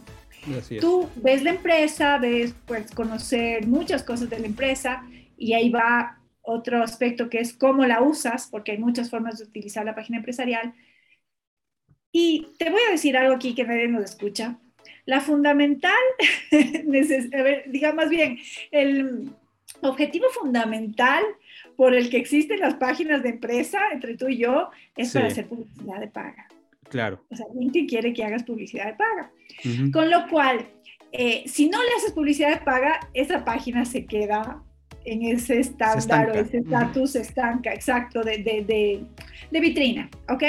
Tú 0.80 1.10
ves 1.16 1.44
la 1.44 1.52
empresa, 1.52 2.18
ves, 2.18 2.54
puedes 2.66 2.92
conocer 2.92 3.68
muchas 3.68 4.04
cosas 4.04 4.30
de 4.30 4.40
la 4.40 4.46
empresa 4.46 5.04
y 5.38 5.54
ahí 5.54 5.70
va 5.70 6.20
otro 6.42 6.84
aspecto 6.84 7.30
que 7.30 7.40
es 7.40 7.54
cómo 7.54 7.86
la 7.86 8.02
usas, 8.02 8.48
porque 8.48 8.74
hay 8.74 8.78
muchas 8.78 9.10
formas 9.10 9.40
de 9.40 9.46
utilizar 9.46 9.84
la 9.86 9.96
página 9.96 10.18
empresarial. 10.18 10.74
Y 12.12 12.48
te 12.58 12.70
voy 12.70 12.82
a 12.88 12.92
decir 12.92 13.18
algo 13.18 13.36
aquí 13.36 13.56
que 13.56 13.64
nadie 13.64 13.88
nos 13.88 14.04
escucha. 14.04 14.58
La 15.06 15.22
fundamental, 15.22 15.92
a 16.52 17.42
ver, 17.44 17.64
diga 17.68 17.94
más 17.94 18.10
bien, 18.10 18.38
el 18.72 19.30
objetivo 19.82 20.28
fundamental 20.30 21.24
por 21.76 21.94
el 21.94 22.10
que 22.10 22.18
existen 22.18 22.60
las 22.60 22.76
páginas 22.76 23.22
de 23.24 23.30
empresa 23.30 23.80
entre 23.92 24.16
tú 24.16 24.28
y 24.28 24.38
yo 24.38 24.70
es 24.96 25.14
para 25.14 25.28
hacer 25.28 25.48
publicidad 25.48 26.00
de 26.00 26.08
paga. 26.08 26.48
Claro. 26.90 27.24
O 27.30 27.36
sea, 27.36 27.46
LinkedIn 27.54 27.88
quiere 27.88 28.14
que 28.14 28.24
hagas 28.24 28.44
publicidad 28.44 28.86
de 28.86 28.94
paga. 28.94 29.32
Con 29.92 30.10
lo 30.10 30.28
cual, 30.28 30.68
eh, 31.12 31.44
si 31.48 31.70
no 31.70 31.82
le 31.82 31.90
haces 31.98 32.12
publicidad 32.12 32.50
de 32.50 32.66
paga, 32.66 33.00
esa 33.14 33.46
página 33.46 33.86
se 33.86 34.06
queda 34.06 34.65
en 35.06 35.24
ese 35.24 35.60
estándar 35.60 36.32
o 36.32 36.34
ese 36.34 36.58
estatus 36.58 37.16
estanca, 37.16 37.74
exacto, 37.74 38.24
de, 38.24 38.40
de, 38.40 39.06
de, 39.52 39.60
vitrina, 39.60 40.10
¿ok? 40.30 40.44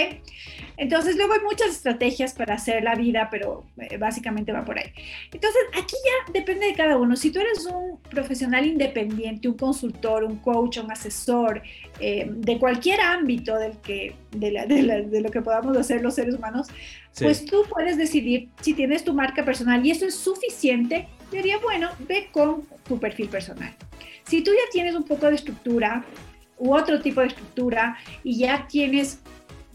Entonces, 0.78 1.16
luego 1.16 1.34
hay 1.34 1.40
muchas 1.40 1.68
estrategias 1.68 2.34
para 2.34 2.54
hacer 2.54 2.82
la 2.82 2.94
vida, 2.94 3.28
pero 3.30 3.64
eh, 3.78 3.96
básicamente 3.96 4.52
va 4.52 4.64
por 4.64 4.78
ahí. 4.78 4.90
Entonces, 5.32 5.62
aquí 5.72 5.94
ya 6.04 6.32
depende 6.32 6.66
de 6.66 6.74
cada 6.74 6.98
uno. 6.98 7.16
Si 7.16 7.30
tú 7.30 7.40
eres 7.40 7.64
un 7.66 7.98
profesional 8.10 8.66
independiente, 8.66 9.48
un 9.48 9.56
consultor, 9.56 10.24
un 10.24 10.36
coach, 10.36 10.78
un 10.78 10.90
asesor, 10.90 11.62
eh, 11.98 12.26
de 12.28 12.58
cualquier 12.58 13.00
ámbito 13.00 13.56
del 13.58 13.78
que, 13.78 14.14
de, 14.32 15.20
lo 15.20 15.30
que 15.30 15.40
podamos 15.40 15.76
hacer 15.78 16.02
los 16.02 16.14
seres 16.14 16.34
humanos, 16.34 16.68
pues 17.18 17.46
tú 17.46 17.62
puedes 17.70 17.96
decidir 17.96 18.50
si 18.60 18.74
tienes 18.74 19.02
tu 19.02 19.14
marca 19.14 19.44
personal 19.44 19.84
y 19.86 19.90
eso 19.90 20.04
es 20.04 20.14
suficiente, 20.14 21.08
sería 21.30 21.58
bueno, 21.58 21.88
ve 22.06 22.28
con 22.30 22.64
tu 22.86 22.98
perfil 22.98 23.28
personal. 23.28 23.74
Si 24.24 24.42
tú 24.42 24.50
ya 24.52 24.70
tienes 24.72 24.94
un 24.94 25.04
poco 25.04 25.26
de 25.26 25.36
estructura 25.36 26.04
u 26.58 26.74
otro 26.74 27.00
tipo 27.00 27.20
de 27.20 27.28
estructura 27.28 27.96
y 28.24 28.38
ya 28.38 28.66
tienes 28.66 29.20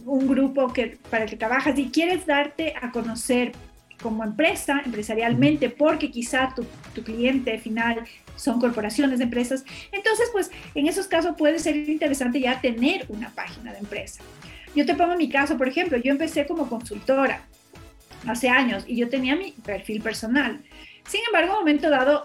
un 0.06 0.28
grupo 0.28 0.74
que, 0.74 0.98
para 1.10 1.26
el 1.26 1.30
que 1.30 1.38
trabajas 1.38 1.78
y 1.78 1.90
quieres 1.90 2.26
darte 2.26 2.74
a 2.82 2.92
conocer 2.92 3.52
como 4.02 4.24
empresa, 4.24 4.82
empresarialmente, 4.84 5.70
porque 5.70 6.10
quizá 6.10 6.54
tu, 6.56 6.66
tu, 6.96 7.04
cliente 7.04 7.60
final 7.60 8.04
son 8.36 8.60
corporaciones 8.60 9.20
de 9.20 9.26
empresas, 9.26 9.64
entonces 9.92 10.30
pues 10.34 10.50
en 10.74 10.88
esos 10.88 11.06
casos 11.06 11.36
puede 11.38 11.60
ser 11.60 11.78
interesante 11.88 12.40
ya 12.40 12.60
tener 12.60 13.06
una 13.10 13.30
página 13.30 13.72
de 13.72 13.78
empresa. 13.78 14.24
Yo 14.76 14.86
te 14.86 14.96
pongo 14.96 15.16
mi 15.16 15.30
caso, 15.30 15.58
por 15.58 15.68
ejemplo, 15.68 15.98
yo 15.98 16.12
empecé 16.12 16.48
como 16.48 16.68
consultora 16.68 17.46
hace 18.26 18.50
años 18.50 18.86
y 18.88 18.96
yo 18.96 19.10
tenía 19.10 19.36
mi 19.36 19.52
perfil 19.52 20.02
personal. 20.02 20.62
Sin 21.08 21.22
embargo, 21.28 21.52
en 21.52 21.54
un 21.54 21.60
momento 21.60 21.90
dado, 21.90 22.24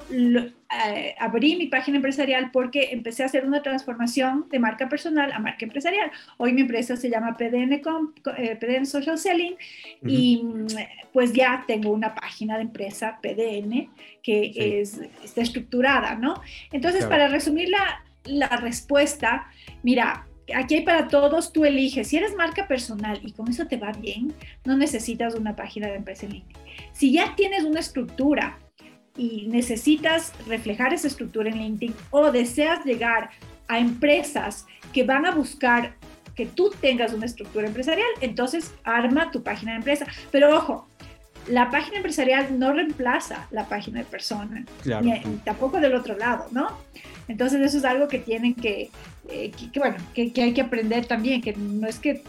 eh, 0.69 1.15
abrí 1.19 1.55
mi 1.57 1.67
página 1.67 1.99
empresarial 1.99 2.51
porque 2.51 2.89
empecé 2.91 3.23
a 3.23 3.27
hacer 3.27 3.47
una 3.47 3.63
transformación 3.63 4.47
de 4.51 4.59
marca 4.59 4.89
personal 4.89 5.33
a 5.33 5.39
marca 5.39 5.65
empresarial. 5.65 6.11
Hoy 6.39 6.53
mi 6.53 6.63
empresa 6.63 6.97
se 6.97 7.09
llama 7.09 7.37
PDN, 7.37 7.73
eh, 7.73 8.57
PDN 8.57 8.85
Social 8.85 9.17
Selling 9.17 9.55
y 10.05 10.43
mm, 10.43 10.67
pues 11.13 11.33
ya 11.33 11.65
tengo 11.69 11.91
una 11.91 12.15
página 12.15 12.57
de 12.57 12.63
empresa 12.63 13.19
PDN 13.23 13.91
que 14.23 14.81
es, 14.81 15.01
está 15.23 15.43
estructurada, 15.43 16.17
¿no? 16.17 16.41
Entonces, 16.73 17.07
para 17.07 17.29
resumir 17.29 17.69
la, 17.69 18.05
la 18.25 18.49
respuesta, 18.49 19.49
mira, 19.85 20.27
aquí 20.53 20.75
hay 20.75 20.83
para 20.83 21.07
todos, 21.07 21.53
tú 21.53 21.65
eliges. 21.65 22.09
Si 22.09 22.17
eres 22.17 22.35
marca 22.35 22.67
personal 22.67 23.21
y 23.23 23.31
con 23.33 23.49
eso 23.49 23.67
te 23.67 23.77
va 23.77 23.93
bien, 23.93 24.35
no 24.65 24.77
necesitas 24.77 25.37
una 25.37 25.55
página 25.55 25.87
de 25.87 25.95
empresa 25.95 26.27
en 26.27 26.33
línea. 26.33 26.57
Si 26.93 27.13
ya 27.13 27.35
tienes 27.37 27.63
una 27.63 27.81
estructura 27.81 28.59
y 29.17 29.47
necesitas 29.49 30.33
reflejar 30.47 30.93
esa 30.93 31.09
estructura 31.09 31.51
en 31.51 31.59
LinkedIn 31.59 31.95
o 32.11 32.31
deseas 32.31 32.85
llegar 32.85 33.31
a 33.69 33.79
empresas 33.79 34.67
que 34.93 35.05
van 35.05 35.27
a 35.27 35.31
buscar 35.31 35.95
que 36.35 36.47
tú 36.47 36.71
tengas 36.81 37.13
una 37.15 37.27
estructura 37.27 37.67
empresarial, 37.67 38.07
entonces 38.21 38.75
arma 38.85 39.31
tu 39.31 39.43
página 39.43 39.73
de 39.73 39.79
empresa. 39.79 40.07
Pero 40.31 40.55
ojo, 40.55 40.87
la 41.49 41.71
página 41.71 41.97
empresarial 41.97 42.59
no 42.59 42.73
reemplaza 42.73 43.47
la 43.51 43.67
página 43.69 44.01
de 44.01 44.05
persona, 44.05 44.65
ni, 45.03 45.21
tampoco 45.45 45.81
del 45.81 45.95
otro 45.95 46.17
lado, 46.17 46.47
¿no? 46.51 46.69
Entonces 47.29 47.61
eso 47.61 47.79
es 47.79 47.85
algo 47.85 48.07
que 48.07 48.19
tienen 48.19 48.55
que, 48.55 48.91
eh, 49.31 49.51
bueno, 49.77 49.97
que, 50.15 50.33
que, 50.33 50.43
hay 50.43 50.53
que 50.53 50.61
aprender 50.61 51.07
también, 51.07 51.41
que 51.41 51.55
no 51.55 51.89
es 51.89 51.99
que 51.99 52.23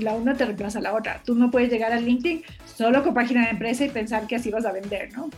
la 0.00 0.14
una 0.14 0.34
te 0.34 0.44
reemplaza 0.44 0.78
a 0.78 0.82
la 0.82 0.94
otra. 0.94 1.22
Tú 1.24 1.34
no 1.34 1.50
puedes 1.50 1.70
llegar 1.70 1.92
a 1.92 2.00
LinkedIn 2.00 2.42
solo 2.64 3.02
con 3.02 3.14
página 3.14 3.44
de 3.44 3.50
empresa 3.50 3.84
y 3.84 3.90
pensar 3.90 4.26
que 4.26 4.36
así 4.36 4.50
vas 4.50 4.66
a 4.66 4.72
vender, 4.72 5.12
¿no? 5.12 5.30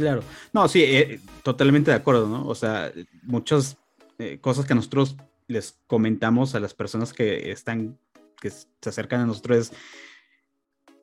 Claro. 0.00 0.22
No, 0.54 0.66
sí, 0.66 0.82
eh, 0.82 1.20
totalmente 1.42 1.90
de 1.90 1.98
acuerdo, 1.98 2.26
¿no? 2.26 2.46
O 2.46 2.54
sea, 2.54 2.90
muchas 3.22 3.76
eh, 4.18 4.38
cosas 4.40 4.64
que 4.64 4.74
nosotros 4.74 5.16
les 5.46 5.78
comentamos 5.86 6.54
a 6.54 6.60
las 6.60 6.72
personas 6.72 7.12
que 7.12 7.50
están, 7.50 7.98
que 8.40 8.48
se 8.48 8.66
acercan 8.88 9.20
a 9.20 9.26
nosotros 9.26 9.58
es, 9.58 9.72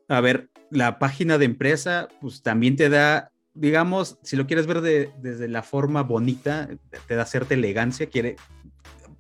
a 0.08 0.20
ver, 0.20 0.50
la 0.72 0.98
página 0.98 1.38
de 1.38 1.46
empresa, 1.46 2.08
pues 2.20 2.42
también 2.42 2.76
te 2.76 2.90
da, 2.90 3.32
digamos, 3.54 4.18
si 4.24 4.36
lo 4.36 4.48
quieres 4.48 4.66
ver 4.66 4.82
desde 4.82 5.48
la 5.48 5.62
forma 5.62 6.02
bonita, 6.02 6.68
te 7.08 7.16
da 7.16 7.26
cierta 7.26 7.54
elegancia, 7.54 8.10
quiere, 8.10 8.36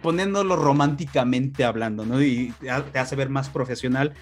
poniéndolo 0.02 0.56
románticamente 0.56 1.64
hablando, 1.66 2.04
¿no? 2.04 2.20
Y 2.20 2.52
te 2.60 3.00
hace 3.00 3.16
ver 3.16 3.30
más 3.30 3.50
profesional 3.50 4.14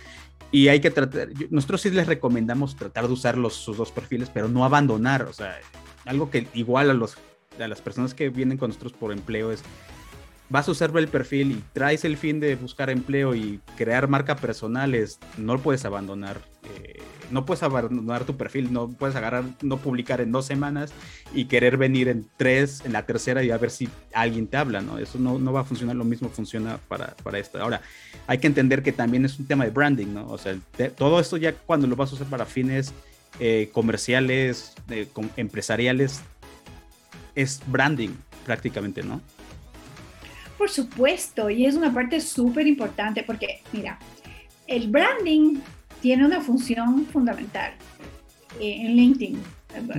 y 0.56 0.70
hay 0.70 0.80
que 0.80 0.90
tratar, 0.90 1.28
nosotros 1.50 1.82
sí 1.82 1.90
les 1.90 2.08
recomendamos 2.08 2.78
tratar 2.78 3.08
de 3.08 3.14
usar 3.14 3.38
los, 3.38 3.56
sus 3.56 3.76
dos 3.76 3.92
perfiles, 3.92 4.32
pero 4.34 4.48
no 4.48 4.64
abandonar, 4.64 5.24
o 5.24 5.34
sea, 5.34 5.60
algo 6.06 6.32
que 6.32 6.48
igual 6.54 6.90
a, 6.90 6.94
los, 6.94 7.18
a 7.60 7.68
las 7.68 7.82
personas 7.82 8.14
que 8.14 8.30
vienen 8.30 8.58
con 8.58 8.70
nosotros 8.70 8.94
por 8.94 9.12
empleo 9.12 9.52
es, 9.52 9.64
vas 10.50 10.68
a 10.68 10.72
usar 10.72 10.92
el 10.96 11.08
perfil 11.08 11.52
y 11.52 11.64
traes 11.74 12.06
el 12.06 12.18
fin 12.18 12.40
de 12.40 12.56
buscar 12.56 12.90
empleo 12.90 13.36
y 13.36 13.60
crear 13.78 14.08
marca 14.08 14.36
personales, 14.36 15.20
no 15.38 15.58
puedes 15.60 15.86
abandonar. 15.86 16.40
Eh, 16.64 17.02
no 17.32 17.46
puedes 17.46 17.64
abandonar 17.64 18.24
tu 18.24 18.38
perfil, 18.38 18.72
no 18.72 18.90
puedes 18.90 19.16
agarrar, 19.16 19.46
no 19.62 19.78
publicar 19.78 20.22
en 20.22 20.32
dos 20.32 20.46
semanas 20.46 20.92
y 21.34 21.46
querer 21.46 21.78
venir 21.78 22.08
en 22.08 22.28
tres, 22.38 22.84
en 22.86 22.94
la 22.94 23.06
tercera 23.06 23.44
y 23.44 23.52
a 23.52 23.58
ver 23.58 23.72
si 23.72 23.90
alguien 24.14 24.48
te 24.48 24.58
habla, 24.58 24.82
¿no? 24.82 24.98
Eso 24.98 25.18
no, 25.20 25.40
no 25.40 25.52
va 25.52 25.62
a 25.62 25.64
funcionar, 25.64 25.96
lo 25.96 26.04
mismo 26.04 26.30
funciona 26.30 26.78
para, 26.88 27.16
para, 27.24 27.40
esto. 27.40 27.62
Ahora, 27.62 27.82
hay 28.28 28.38
que 28.38 28.48
entender 28.48 28.84
que 28.84 28.92
también 28.92 29.26
es 29.26 29.40
un 29.40 29.48
tema 29.48 29.64
de 29.64 29.72
branding, 29.72 30.14
¿no? 30.14 30.28
O 30.28 30.38
sea, 30.38 30.56
todo 30.96 31.20
esto 31.20 31.38
ya 31.38 31.54
cuando 31.54 31.88
lo 31.88 31.96
vas 31.96 32.12
a 32.12 32.16
usar 32.16 32.28
para 32.28 32.46
fines 32.46 32.94
eh, 33.40 33.70
comerciales, 33.74 34.74
empresariales, 35.36 36.22
es 37.36 37.62
branding 37.68 38.12
prácticamente, 38.46 39.04
¿no? 39.04 39.22
Por 40.58 40.70
supuesto, 40.70 41.50
y 41.50 41.66
es 41.66 41.76
una 41.76 41.94
parte 41.94 42.22
súper 42.22 42.68
importante 42.68 43.24
porque, 43.24 43.62
mira, 43.74 44.00
el 44.68 44.90
branding 44.90 45.60
tiene 46.02 46.26
una 46.26 46.42
función 46.42 47.06
fundamental 47.08 47.74
eh, 48.60 48.78
en 48.82 48.96
LinkedIn, 48.96 49.42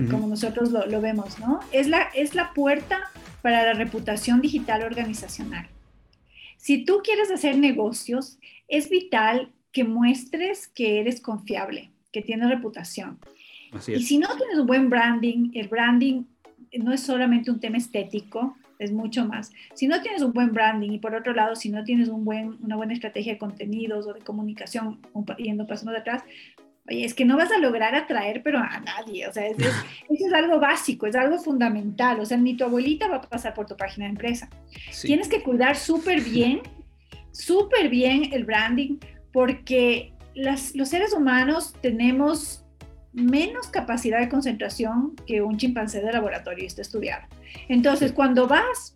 como 0.09 0.27
nosotros 0.27 0.71
lo, 0.71 1.01
vemos, 1.01 1.37
¿no? 1.39 1.59
Es 1.71 1.87
la, 1.87 2.03
es 2.15 2.33
la 2.33 2.53
puerta 2.53 3.11
para 3.41 3.63
la 3.63 3.73
reputación 3.73 4.41
digital 4.41 4.83
organizacional. 4.83 5.67
Si 6.57 6.83
tú 6.83 7.01
quieres 7.03 7.29
hacer 7.31 7.57
negocios, 7.57 8.39
es 8.67 8.89
vital 8.89 9.51
que 9.71 9.83
muestres 9.83 10.67
que 10.67 10.99
eres 10.99 11.21
confiable, 11.21 11.91
que 12.11 12.21
tienes 12.21 12.49
reputación. 12.49 13.19
Y 13.87 14.01
si 14.01 14.17
no 14.17 14.27
tienes 14.37 14.57
un 14.57 14.65
buen 14.65 14.89
branding, 14.89 15.51
el 15.53 15.67
branding 15.67 16.23
no 16.79 16.93
es 16.93 17.01
solamente 17.01 17.51
un 17.51 17.59
tema 17.59 17.77
estético, 17.77 18.55
es 18.79 18.91
mucho 18.91 19.25
más. 19.25 19.51
Si 19.73 19.87
no 19.87 20.01
tienes 20.01 20.21
un 20.21 20.33
buen 20.33 20.53
branding 20.53 20.91
y 20.91 20.99
por 20.99 21.15
otro 21.15 21.33
lado, 21.33 21.55
si 21.55 21.69
no 21.69 21.83
tienes 21.83 22.09
un 22.09 22.25
buen, 22.25 22.57
una 22.61 22.75
buena 22.75 22.93
estrategia 22.93 23.33
de 23.33 23.39
contenidos 23.39 24.07
o 24.07 24.13
de 24.13 24.21
comunicación, 24.21 24.99
yendo 25.37 25.67
pasando 25.67 25.91
de 25.91 25.99
atrás, 25.99 26.23
oye, 26.89 27.05
es 27.05 27.13
que 27.13 27.25
no 27.25 27.37
vas 27.37 27.51
a 27.51 27.57
lograr 27.57 27.95
atraer, 27.95 28.41
pero 28.43 28.59
a 28.59 28.79
nadie, 28.79 29.27
o 29.27 29.33
sea, 29.33 29.47
eso 29.47 29.69
es 30.09 30.33
algo 30.33 30.59
básico, 30.59 31.07
es 31.07 31.15
algo 31.15 31.37
fundamental, 31.39 32.19
o 32.19 32.25
sea, 32.25 32.37
ni 32.37 32.55
tu 32.55 32.63
abuelita 32.63 33.07
va 33.07 33.17
a 33.17 33.21
pasar 33.21 33.53
por 33.53 33.65
tu 33.65 33.75
página 33.75 34.05
de 34.05 34.11
empresa. 34.11 34.49
Tienes 35.01 35.27
que 35.27 35.41
cuidar 35.41 35.75
súper 35.75 36.21
bien, 36.21 36.61
súper 37.31 37.89
bien 37.89 38.33
el 38.33 38.45
branding, 38.45 38.97
porque 39.31 40.13
los 40.35 40.89
seres 40.89 41.13
humanos 41.13 41.73
tenemos 41.81 42.63
menos 43.17 43.67
capacidad 43.67 44.19
de 44.19 44.29
concentración 44.29 45.15
que 45.25 45.41
un 45.41 45.57
chimpancé 45.57 46.01
de 46.01 46.11
laboratorio 46.11 46.65
está 46.65 46.83
estudiado. 46.83 47.25
Entonces, 47.67 48.11
cuando 48.11 48.47
vas 48.47 48.93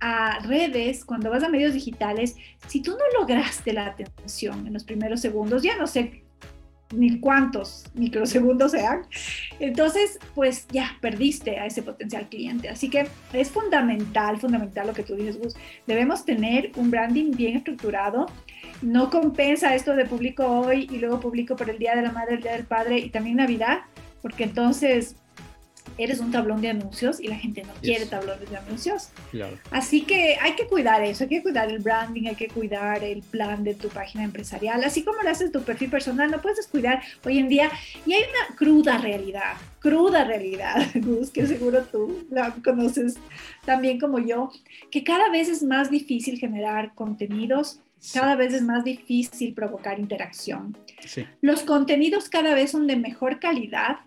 a 0.00 0.38
redes, 0.40 1.04
cuando 1.04 1.30
vas 1.30 1.44
a 1.44 1.48
medios 1.48 1.74
digitales, 1.74 2.34
si 2.66 2.80
tú 2.80 2.92
no 2.92 3.20
lograste 3.20 3.72
la 3.72 3.86
atención 3.86 4.66
en 4.66 4.72
los 4.72 4.84
primeros 4.84 5.20
segundos, 5.20 5.62
ya 5.62 5.76
no 5.76 5.86
sé 5.86 6.22
ni 6.94 7.20
cuántos 7.20 7.84
microsegundos 7.94 8.72
sean, 8.72 9.02
entonces 9.60 10.18
pues 10.34 10.66
ya 10.70 10.96
perdiste 11.00 11.58
a 11.58 11.66
ese 11.66 11.82
potencial 11.82 12.28
cliente. 12.28 12.68
Así 12.68 12.88
que 12.88 13.06
es 13.32 13.50
fundamental, 13.50 14.38
fundamental 14.38 14.86
lo 14.86 14.92
que 14.92 15.02
tú 15.02 15.14
dices, 15.14 15.38
Gus. 15.38 15.54
Debemos 15.86 16.24
tener 16.24 16.72
un 16.76 16.90
branding 16.90 17.32
bien 17.32 17.56
estructurado. 17.56 18.26
No 18.80 19.10
compensa 19.10 19.74
esto 19.74 19.94
de 19.94 20.04
publico 20.04 20.46
hoy 20.46 20.88
y 20.90 20.98
luego 20.98 21.20
publico 21.20 21.56
por 21.56 21.70
el 21.70 21.78
Día 21.78 21.94
de 21.94 22.02
la 22.02 22.12
Madre, 22.12 22.34
el 22.34 22.42
Día 22.42 22.52
del 22.52 22.64
Padre 22.64 22.98
y 22.98 23.10
también 23.10 23.36
Navidad, 23.36 23.82
porque 24.20 24.44
entonces 24.44 25.16
eres 25.98 26.20
un 26.20 26.30
tablón 26.30 26.60
de 26.60 26.70
anuncios 26.70 27.20
y 27.20 27.28
la 27.28 27.36
gente 27.36 27.62
no 27.62 27.72
quiere 27.80 28.06
tablones 28.06 28.48
de 28.50 28.56
anuncios. 28.56 29.10
Así 29.70 30.02
que 30.02 30.36
hay 30.40 30.54
que 30.54 30.66
cuidar 30.66 31.02
eso, 31.02 31.24
hay 31.24 31.30
que 31.30 31.42
cuidar 31.42 31.70
el 31.70 31.80
branding, 31.80 32.28
hay 32.28 32.34
que 32.34 32.48
cuidar 32.48 33.02
el 33.04 33.22
plan 33.22 33.62
de 33.64 33.74
tu 33.74 33.88
página 33.88 34.24
empresarial, 34.24 34.82
así 34.84 35.04
como 35.04 35.22
lo 35.22 35.30
haces 35.30 35.52
tu 35.52 35.62
perfil 35.62 35.90
personal, 35.90 36.30
no 36.30 36.40
puedes 36.40 36.58
descuidar 36.58 37.02
hoy 37.24 37.38
en 37.38 37.48
día. 37.48 37.70
Y 38.06 38.12
hay 38.14 38.22
una 38.22 38.56
cruda 38.56 38.98
realidad, 38.98 39.54
cruda 39.80 40.24
realidad, 40.24 40.86
Gus, 40.94 41.30
que 41.30 41.46
seguro 41.46 41.82
tú 41.84 42.26
la 42.30 42.54
conoces 42.64 43.16
también 43.64 44.00
como 44.00 44.18
yo, 44.18 44.50
que 44.90 45.04
cada 45.04 45.30
vez 45.30 45.48
es 45.48 45.62
más 45.62 45.90
difícil 45.90 46.38
generar 46.38 46.94
contenidos. 46.94 47.80
Cada 48.12 48.36
vez 48.36 48.52
es 48.52 48.62
más 48.62 48.84
difícil 48.84 49.54
provocar 49.54 49.98
interacción. 49.98 50.76
Los 51.40 51.62
contenidos 51.62 52.28
cada 52.28 52.54
vez 52.54 52.70
son 52.72 52.86
de 52.86 52.96
mejor 52.96 53.38
calidad, 53.38 53.98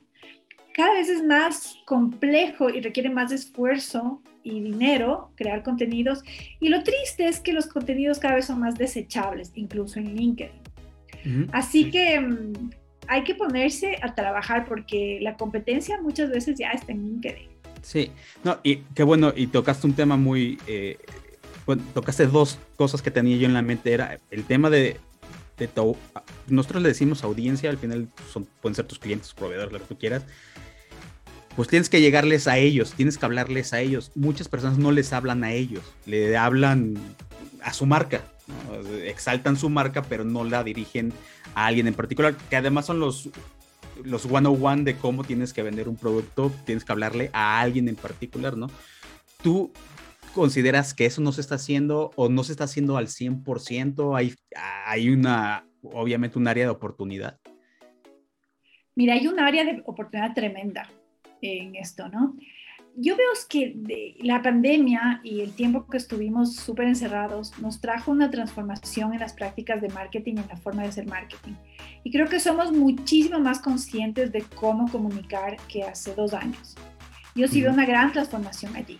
cada 0.74 0.94
vez 0.94 1.08
es 1.08 1.24
más 1.24 1.78
complejo 1.86 2.70
y 2.70 2.82
requiere 2.82 3.10
más 3.10 3.32
esfuerzo 3.32 4.22
y 4.44 4.60
dinero 4.60 5.32
crear 5.36 5.64
contenidos. 5.64 6.22
Y 6.60 6.70
lo 6.70 6.84
triste 6.84 7.28
es 7.28 7.40
que 7.40 7.54
los 7.54 7.68
contenidos 7.68 8.20
cada 8.20 8.36
vez 8.36 8.46
son 8.46 8.60
más 8.60 8.76
desechables, 8.76 9.52
incluso 9.56 10.00
en 10.00 10.16
LinkedIn. 10.16 11.50
Así 11.54 11.90
que 11.90 12.20
mm, 12.20 12.70
hay 13.08 13.24
que 13.24 13.34
ponerse 13.34 13.98
a 14.02 14.14
trabajar 14.14 14.66
porque 14.66 15.20
la 15.22 15.38
competencia 15.38 16.00
muchas 16.02 16.30
veces 16.30 16.60
ya 16.60 16.72
está 16.72 16.92
en 16.92 17.04
LinkedIn. 17.04 17.50
Sí, 17.82 18.12
no, 18.44 18.60
y 18.64 18.78
qué 18.96 19.04
bueno, 19.04 19.32
y 19.36 19.48
tocaste 19.48 19.88
un 19.88 19.94
tema 19.94 20.18
muy, 20.18 20.58
eh, 20.68 20.98
bueno, 21.66 21.84
tocaste 21.94 22.28
dos 22.28 22.60
cosas 22.76 23.02
que 23.02 23.12
tenía 23.12 23.38
yo 23.38 23.48
en 23.48 23.54
la 23.54 23.62
mente, 23.62 23.94
era 23.94 24.20
el 24.32 24.44
tema 24.44 24.70
de, 24.70 25.00
de 25.58 25.70
nosotros 26.48 26.82
le 26.82 26.90
decimos 26.90 27.24
audiencia, 27.24 27.70
al 27.70 27.78
final 27.78 28.08
son, 28.32 28.48
pueden 28.62 28.76
ser 28.76 28.86
tus 28.86 29.00
clientes, 29.00 29.34
proveedores, 29.34 29.72
lo 29.72 29.80
que 29.80 29.86
tú 29.86 29.98
quieras, 29.98 30.24
pues 31.56 31.68
tienes 31.68 31.90
que 31.90 32.02
llegarles 32.02 32.48
a 32.48 32.58
ellos, 32.58 32.94
tienes 32.94 33.18
que 33.18 33.26
hablarles 33.26 33.74
a 33.74 33.80
ellos. 33.80 34.12
Muchas 34.14 34.50
personas 34.50 34.78
no 34.78 34.92
les 34.92 35.14
hablan 35.14 35.44
a 35.44 35.54
ellos, 35.54 35.84
le 36.06 36.36
hablan 36.36 36.96
a 37.62 37.74
su 37.74 37.86
marca, 37.86 38.22
exaltan 39.04 39.58
su 39.58 39.70
marca, 39.70 40.02
pero 40.04 40.26
no 40.26 40.44
la 40.44 40.64
dirigen 40.64 41.14
a 41.56 41.68
alguien 41.68 41.88
en 41.88 41.94
particular, 41.94 42.36
que 42.36 42.58
además 42.58 42.86
son 42.86 43.00
los, 43.00 43.30
los 44.04 44.26
one-on-one 44.26 44.84
de 44.84 44.98
cómo 44.98 45.24
tienes 45.24 45.54
que 45.54 45.64
vender 45.64 45.88
un 45.88 45.96
producto, 45.96 46.52
tienes 46.66 46.84
que 46.84 46.92
hablarle 46.92 47.30
a 47.34 47.62
alguien 47.62 47.88
en 47.88 47.96
particular, 47.96 48.58
¿no? 48.58 48.70
¿Tú 49.42 49.72
consideras 50.36 50.94
que 50.94 51.06
eso 51.06 51.22
no 51.22 51.32
se 51.32 51.42
está 51.42 51.56
haciendo 51.56 52.12
o 52.16 52.30
no 52.30 52.44
se 52.44 52.52
está 52.52 52.66
haciendo 52.66 52.98
al 52.98 53.08
100%? 53.08 54.16
Hay, 54.16 54.36
hay 54.86 55.10
una, 55.10 55.68
obviamente, 55.82 56.38
un 56.38 56.48
área 56.48 56.66
de 56.66 56.72
oportunidad. 56.72 57.40
Mira, 58.94 59.16
hay 59.16 59.28
un 59.28 59.40
área 59.40 59.64
de 59.64 59.82
oportunidad 59.86 60.34
tremenda 60.34 60.90
en 61.42 61.76
esto, 61.76 62.08
¿no? 62.10 62.36
Yo 62.98 63.18
veo 63.18 63.28
que 63.50 64.16
la 64.20 64.42
pandemia 64.42 65.20
y 65.22 65.42
el 65.42 65.54
tiempo 65.54 65.86
que 65.86 65.98
estuvimos 65.98 66.56
súper 66.56 66.88
encerrados 66.88 67.58
nos 67.60 67.82
trajo 67.82 68.12
una 68.12 68.32
transformación 68.32 69.14
en 69.14 69.20
las 69.20 69.34
prácticas 69.34 69.82
de 69.82 69.90
marketing 69.90 70.36
y 70.36 70.40
en 70.40 70.48
la 70.48 70.56
forma 70.56 70.84
de 70.84 70.90
hacer 70.90 71.06
marketing. 71.06 71.56
Y 72.06 72.12
creo 72.12 72.28
que 72.28 72.40
somos 72.40 72.72
muchísimo 72.72 73.40
más 73.40 73.60
conscientes 73.60 74.32
de 74.32 74.44
cómo 74.56 74.90
comunicar 74.90 75.58
que 75.68 75.84
hace 75.84 76.16
dos 76.16 76.34
años. 76.34 76.76
Yo 77.36 77.50
sí 77.50 77.62
veo 77.62 77.74
una 77.74 77.86
gran 77.86 78.14
transformación 78.14 78.74
allí. 78.78 78.98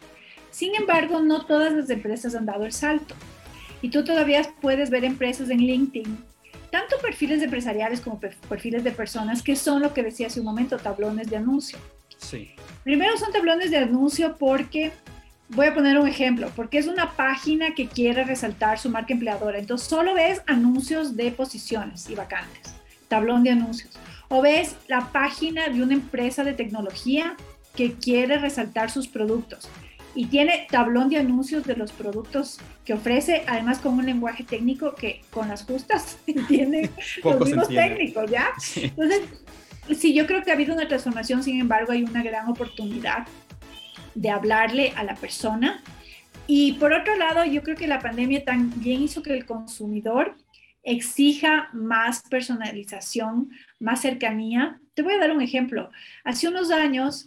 Sin 0.56 0.74
embargo, 0.74 1.20
no 1.20 1.46
todas 1.46 1.74
las 1.74 1.90
empresas 1.90 2.34
han 2.34 2.46
dado 2.46 2.64
el 2.64 2.72
salto. 2.72 3.14
Y 3.82 3.90
tú 3.90 4.06
todavía 4.06 4.42
puedes 4.62 4.90
ver 4.90 5.04
empresas 5.04 5.50
en 5.50 5.58
LinkedIn, 5.58 6.18
tanto 6.72 6.96
perfiles 7.02 7.42
empresariales 7.42 8.00
como 8.00 8.22
perfiles 8.22 8.82
de 8.86 8.92
personas, 8.92 9.44
que 9.44 9.58
son 9.58 9.82
lo 9.82 9.94
que 9.94 10.02
decía 10.02 10.28
hace 10.28 10.40
un 10.40 10.46
momento, 10.46 10.78
tablones 10.78 11.30
de 11.30 11.36
anuncio. 11.36 11.78
Primero 12.86 13.18
son 13.18 13.34
tablones 13.34 13.70
de 13.70 13.80
anuncio 13.80 14.38
porque, 14.38 14.94
voy 15.50 15.68
a 15.68 15.74
poner 15.74 16.00
un 16.00 16.08
ejemplo, 16.08 16.50
porque 16.56 16.78
es 16.78 16.88
una 16.88 17.12
página 17.18 17.76
que 17.76 17.90
quiere 17.90 18.24
resaltar 18.24 18.80
su 18.80 18.90
marca 18.90 19.12
empleadora. 19.12 19.60
Entonces 19.60 19.90
solo 19.90 20.14
ves 20.14 20.42
anuncios 20.48 21.18
de 21.18 21.32
posiciones 21.32 22.10
y 22.10 22.16
vacantes, 22.16 22.74
tablón 23.10 23.44
de 23.44 23.50
anuncios. 23.50 23.92
O 24.30 24.42
ves 24.42 24.78
la 24.88 25.12
página 25.12 25.68
de 25.68 25.84
una 25.84 25.96
empresa 25.96 26.46
de 26.46 26.54
tecnología 26.54 27.36
que 27.76 27.96
quiere 27.96 28.38
resaltar 28.38 28.90
sus 28.90 29.10
productos 29.10 29.70
y 30.16 30.28
tiene 30.28 30.66
tablón 30.72 31.10
de 31.10 31.18
anuncios 31.18 31.66
de 31.66 31.76
los 31.76 31.92
productos 31.92 32.60
que 32.86 32.94
ofrece, 32.94 33.44
además 33.48 33.80
con 33.80 33.96
un 33.96 34.06
lenguaje 34.06 34.44
técnico 34.44 34.96
que 34.96 35.22
con 35.30 35.50
las 35.50 35.64
justas 35.64 36.18
entienden 36.28 36.90
los 37.24 37.40
mismos 37.42 37.68
técnicos, 37.68 38.32
¿ya? 38.32 38.48
Entonces, 38.76 39.22
sí, 39.98 40.14
yo 40.14 40.26
creo 40.26 40.44
que 40.44 40.52
ha 40.52 40.54
habido 40.54 40.74
una 40.74 40.88
transformación, 40.88 41.44
sin 41.44 41.60
embargo, 41.60 41.92
hay 41.92 42.04
una 42.04 42.24
gran 42.24 42.48
oportunidad 42.48 43.28
de 44.16 44.30
hablarle 44.30 44.94
a 44.96 45.04
la 45.04 45.16
persona. 45.16 45.84
Y 46.48 46.74
por 46.74 46.94
otro 46.94 47.16
lado, 47.18 47.44
yo 47.44 47.62
creo 47.62 47.76
que 47.76 47.88
la 47.88 48.00
pandemia 48.00 48.46
también 48.46 49.02
hizo 49.02 49.22
que 49.22 49.34
el 49.34 49.46
consumidor 49.46 50.38
exija 50.84 51.70
más 51.74 52.22
personalización, 52.30 53.50
más 53.80 54.02
cercanía. 54.02 54.80
Te 54.94 55.02
voy 55.02 55.16
a 55.16 55.18
dar 55.18 55.32
un 55.32 55.42
ejemplo. 55.42 55.90
Hace 56.24 56.48
unos 56.48 56.72
años, 56.72 57.26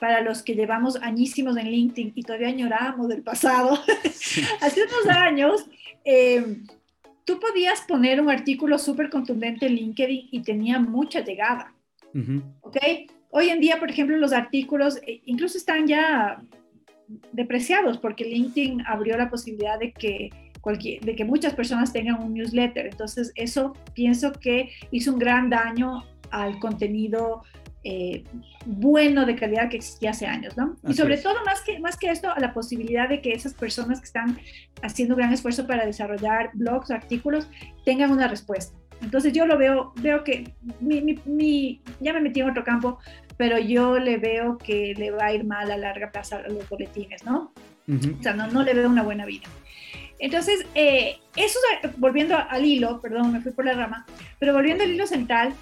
para 0.00 0.22
los 0.22 0.42
que 0.42 0.54
llevamos 0.54 0.96
añísimos 1.02 1.56
en 1.58 1.70
LinkedIn 1.70 2.12
y 2.14 2.22
todavía 2.22 2.48
añoramos 2.48 3.08
del 3.08 3.22
pasado, 3.22 3.78
hace 4.60 4.82
unos 4.82 5.16
años, 5.16 5.66
eh, 6.04 6.56
tú 7.24 7.38
podías 7.38 7.82
poner 7.82 8.20
un 8.20 8.30
artículo 8.30 8.78
súper 8.78 9.10
contundente 9.10 9.66
en 9.66 9.74
LinkedIn 9.74 10.28
y 10.32 10.42
tenía 10.42 10.78
mucha 10.78 11.20
llegada. 11.20 11.74
¿Ok? 12.62 12.76
Hoy 13.30 13.50
en 13.50 13.60
día, 13.60 13.78
por 13.78 13.90
ejemplo, 13.90 14.16
los 14.16 14.32
artículos 14.32 14.96
eh, 15.06 15.20
incluso 15.26 15.56
están 15.56 15.86
ya 15.86 16.42
depreciados 17.32 17.98
porque 17.98 18.24
LinkedIn 18.24 18.82
abrió 18.86 19.16
la 19.16 19.30
posibilidad 19.30 19.78
de 19.78 19.92
que, 19.92 20.30
cualquier, 20.60 21.02
de 21.02 21.14
que 21.14 21.24
muchas 21.24 21.54
personas 21.54 21.92
tengan 21.92 22.22
un 22.22 22.34
newsletter. 22.34 22.86
Entonces, 22.86 23.32
eso 23.36 23.74
pienso 23.94 24.32
que 24.32 24.70
hizo 24.90 25.12
un 25.12 25.18
gran 25.18 25.50
daño 25.50 26.04
al 26.30 26.58
contenido 26.58 27.42
eh, 27.82 28.24
bueno 28.66 29.24
de 29.24 29.36
calidad 29.36 29.70
que 29.70 29.78
existía 29.78 30.10
hace 30.10 30.26
años, 30.26 30.56
¿no? 30.56 30.76
y 30.86 30.94
sobre 30.94 31.16
todo, 31.16 31.34
más 31.46 31.62
que, 31.62 31.78
más 31.78 31.96
que 31.96 32.10
esto, 32.10 32.30
a 32.30 32.38
la 32.38 32.52
posibilidad 32.52 33.08
de 33.08 33.22
que 33.22 33.32
esas 33.32 33.54
personas 33.54 34.00
que 34.00 34.06
están 34.06 34.38
haciendo 34.82 35.16
gran 35.16 35.32
esfuerzo 35.32 35.66
para 35.66 35.86
desarrollar 35.86 36.50
blogs 36.54 36.90
o 36.90 36.94
artículos 36.94 37.48
tengan 37.84 38.10
una 38.10 38.28
respuesta. 38.28 38.76
Entonces 39.02 39.32
yo 39.32 39.46
lo 39.46 39.56
veo, 39.56 39.92
veo 39.96 40.24
que 40.24 40.52
mi, 40.80 41.80
ya 42.00 42.12
me 42.12 42.20
metí 42.20 42.40
en 42.40 42.50
otro 42.50 42.64
campo, 42.64 42.98
pero 43.38 43.58
yo 43.58 43.98
le 43.98 44.18
veo 44.18 44.58
que 44.58 44.94
le 44.94 45.10
va 45.10 45.26
a 45.26 45.32
ir 45.32 45.44
mal 45.44 45.70
a 45.70 45.78
larga 45.78 46.10
plaza 46.12 46.36
a 46.36 46.48
los 46.48 46.68
boletines, 46.68 47.24
¿no? 47.24 47.52
O 47.88 48.22
sea, 48.22 48.34
no, 48.34 48.46
no, 48.46 48.62
le 48.62 48.74
veo 48.74 48.88
una 48.88 49.02
buena 49.02 49.24
vida. 49.24 49.48
Entonces, 50.20 50.64
eh, 50.74 51.16
eso, 51.34 51.58
volviendo 51.96 52.36
al 52.36 52.64
hilo, 52.64 53.00
perdón, 53.00 53.32
me 53.32 53.40
fui 53.40 53.52
por 53.52 53.64
la 53.64 53.72
rama, 53.72 54.06
pero 54.38 54.52
volviendo 54.52 54.84
al 54.84 54.90
hilo 54.90 55.06
central, 55.06 55.54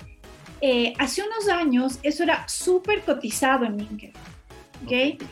eh, 0.61 0.93
hace 0.99 1.23
unos 1.23 1.49
años 1.49 1.99
eso 2.03 2.23
era 2.23 2.47
súper 2.49 3.03
cotizado 3.03 3.65
en 3.65 3.77
LinkedIn, 3.79 4.13
¿ok? 4.85 5.23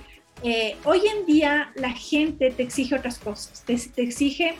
Eh, 0.42 0.76
hoy 0.84 1.00
en 1.06 1.26
día 1.26 1.72
la 1.76 1.90
gente 1.92 2.50
te 2.50 2.62
exige 2.62 2.94
otras 2.94 3.18
cosas, 3.18 3.64
te, 3.64 3.76
te 3.76 4.02
exige 4.02 4.54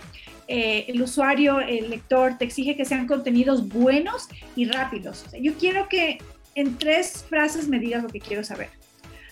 eh, 0.49 0.85
el 0.89 1.03
usuario, 1.03 1.61
el 1.61 1.91
lector, 1.91 2.39
te 2.39 2.45
exige 2.45 2.77
que 2.77 2.85
sean 2.85 3.07
contenidos 3.07 3.69
buenos 3.69 4.29
y 4.55 4.67
rápidos. 4.67 5.25
yo 5.41 5.55
quiero 5.55 5.89
que 5.89 6.19
en 6.55 6.79
tres 6.79 7.25
frases 7.29 7.69
me 7.69 7.79
digas 7.79 8.03
lo 8.03 8.09
que 8.09 8.21
quiero 8.21 8.45
saber. 8.45 8.71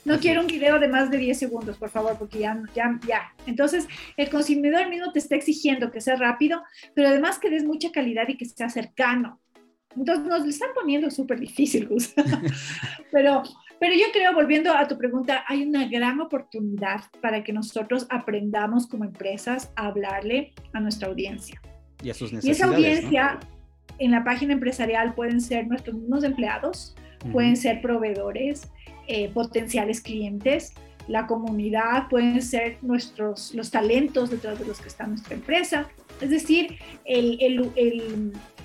No 0.05 0.20
quiero 0.20 0.42
un 0.42 0.47
video 0.47 0.79
de 0.79 0.87
más 0.87 1.11
de 1.11 1.16
10 1.16 1.38
segundos, 1.38 1.79
por 1.79 1.88
favor, 1.88 2.18
porque 2.18 2.40
ya, 2.40 2.62
ya, 2.75 3.01
ya. 3.09 3.35
Entonces, 3.47 3.87
el 4.18 4.29
consumidor 4.29 4.90
mismo 4.90 5.11
te 5.12 5.18
está 5.18 5.35
exigiendo 5.35 5.90
que 5.90 6.03
sea 6.03 6.16
rápido, 6.16 6.62
pero 6.94 7.09
además 7.09 7.38
que 7.38 7.49
des 7.49 7.64
mucha 7.64 7.90
calidad 7.90 8.29
y 8.29 8.37
que 8.37 8.44
sea 8.44 8.68
cercano. 8.68 9.40
Entonces, 9.96 10.26
nos 10.26 10.44
están 10.46 10.70
poniendo 10.74 11.11
súper 11.11 11.40
difícil, 11.40 11.87
Gus. 11.90 12.14
pero 13.12 13.42
pero 13.85 13.96
yo 13.96 14.07
creo, 14.14 14.33
volviendo 14.33 14.72
a 14.72 14.88
tu 14.88 14.96
pregunta, 14.96 15.44
hay 15.46 15.62
una 15.62 15.87
gran 15.87 16.20
oportunidad 16.20 17.02
para 17.20 17.44
que 17.44 17.52
nosotros 17.52 18.07
aprendamos 18.09 18.87
como 18.87 19.04
empresas 19.04 19.72
a 19.76 19.88
hablarle 19.88 20.54
a 20.72 20.80
nuestra 20.80 21.09
audiencia. 21.09 21.61
Y 22.02 22.09
a 22.09 22.14
sus 22.14 22.33
necesidades. 22.33 22.59
Y 22.59 22.62
esa 22.62 22.74
audiencia, 22.74 23.40
en 23.98 24.11
la 24.11 24.24
página 24.24 24.52
empresarial 24.54 25.14
pueden 25.14 25.40
ser 25.40 25.66
nuestros 25.66 25.96
mismos 25.96 26.24
empleados, 26.24 26.96
pueden 27.33 27.57
ser 27.57 27.80
proveedores, 27.80 28.70
eh, 29.07 29.30
potenciales 29.35 30.00
clientes, 30.00 30.72
la 31.07 31.26
comunidad, 31.26 32.09
pueden 32.09 32.40
ser 32.40 32.78
nuestros, 32.83 33.54
los 33.54 33.70
talentos 33.70 34.30
detrás 34.30 34.59
de 34.59 34.64
los 34.64 34.80
que 34.80 34.88
está 34.88 35.07
nuestra 35.07 35.35
empresa. 35.35 35.88
Es 36.20 36.31
decir, 36.31 36.79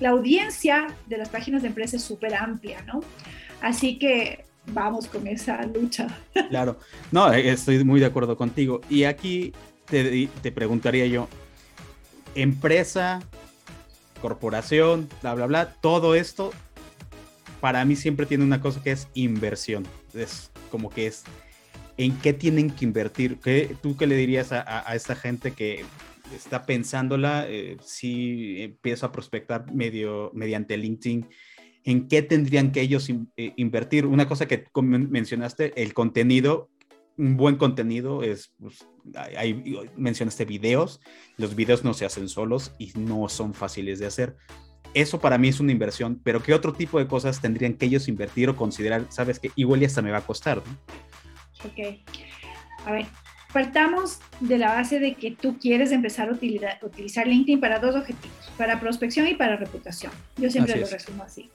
la 0.00 0.10
audiencia 0.10 0.86
de 1.06 1.18
las 1.18 1.28
páginas 1.28 1.62
de 1.62 1.68
empresa 1.68 1.96
es 1.96 2.02
súper 2.02 2.34
amplia, 2.34 2.82
¿no? 2.82 3.00
Así 3.60 3.98
que 3.98 4.44
vamos 4.66 5.06
con 5.06 5.26
esa 5.26 5.62
lucha. 5.66 6.06
Claro, 6.50 6.78
no, 7.10 7.32
estoy 7.32 7.84
muy 7.84 8.00
de 8.00 8.06
acuerdo 8.06 8.36
contigo. 8.36 8.80
Y 8.88 9.04
aquí 9.04 9.52
te, 9.86 10.28
te 10.42 10.52
preguntaría 10.52 11.06
yo, 11.06 11.28
empresa, 12.34 13.20
corporación, 14.20 15.08
bla, 15.22 15.34
bla, 15.34 15.46
bla, 15.46 15.74
todo 15.80 16.14
esto 16.14 16.52
para 17.60 17.84
mí 17.84 17.94
siempre 17.94 18.26
tiene 18.26 18.44
una 18.44 18.60
cosa 18.60 18.82
que 18.82 18.92
es 18.92 19.08
inversión. 19.14 19.86
Es 20.14 20.50
como 20.70 20.90
que 20.90 21.06
es 21.06 21.24
en 21.96 22.16
qué 22.18 22.32
tienen 22.32 22.70
que 22.70 22.84
invertir. 22.84 23.38
¿Qué, 23.38 23.76
¿Tú 23.82 23.96
qué 23.96 24.06
le 24.06 24.16
dirías 24.16 24.52
a, 24.52 24.94
esta 24.94 25.14
gente 25.14 25.52
que 25.52 25.84
está 26.34 26.64
pensándola, 26.64 27.46
eh, 27.48 27.76
si 27.82 28.62
empiezo 28.62 29.06
a 29.06 29.12
prospectar 29.12 29.72
medio, 29.72 30.30
mediante 30.34 30.76
LinkedIn? 30.76 31.28
¿En 31.84 32.08
qué 32.08 32.22
tendrían 32.22 32.72
que 32.72 32.82
ellos 32.82 33.08
eh, 33.36 33.52
invertir? 33.56 34.06
Una 34.06 34.28
cosa 34.28 34.46
que 34.46 34.66
mencionaste, 34.74 35.80
el 35.82 35.94
contenido, 35.94 36.68
un 37.16 37.36
buen 37.36 37.56
contenido 37.56 38.22
es, 38.22 38.54
pues, 38.58 38.86
mencionaste 39.96 40.44
videos, 40.44 41.00
los 41.36 41.54
videos 41.54 41.84
no 41.84 41.94
se 41.94 42.06
hacen 42.06 42.28
solos 42.28 42.72
y 42.78 42.92
no 42.96 43.28
son 43.28 43.54
fáciles 43.54 43.98
de 43.98 44.06
hacer. 44.06 44.36
Eso 44.94 45.20
para 45.20 45.38
mí 45.38 45.48
es 45.48 45.60
una 45.60 45.72
inversión, 45.72 46.20
pero 46.24 46.42
¿qué 46.42 46.52
otro 46.52 46.72
tipo 46.72 46.98
de 46.98 47.06
cosas 47.06 47.40
tendrían 47.40 47.74
que 47.74 47.86
ellos 47.86 48.08
invertir 48.08 48.48
o 48.48 48.56
considerar? 48.56 49.06
Sabes 49.10 49.38
que 49.38 49.50
igual 49.54 49.80
ya 49.80 49.86
hasta 49.86 50.02
me 50.02 50.10
va 50.10 50.18
a 50.18 50.26
costar. 50.26 50.62
¿no? 50.66 50.78
Ok. 51.64 52.00
A 52.86 52.92
ver, 52.92 53.06
partamos 53.52 54.20
de 54.40 54.58
la 54.58 54.68
base 54.74 54.98
de 54.98 55.14
que 55.14 55.30
tú 55.32 55.58
quieres 55.58 55.92
empezar 55.92 56.28
a 56.28 56.32
utilizar, 56.32 57.26
LinkedIn 57.26 57.60
para 57.60 57.78
dos 57.78 57.96
objetivos, 57.96 58.52
para 58.56 58.80
prospección 58.80 59.26
y 59.28 59.34
para 59.34 59.56
reputación. 59.56 60.12
Yo 60.36 60.50
siempre 60.50 60.78
lo 60.78 60.86
resumo 60.86 61.22
así 61.22 61.50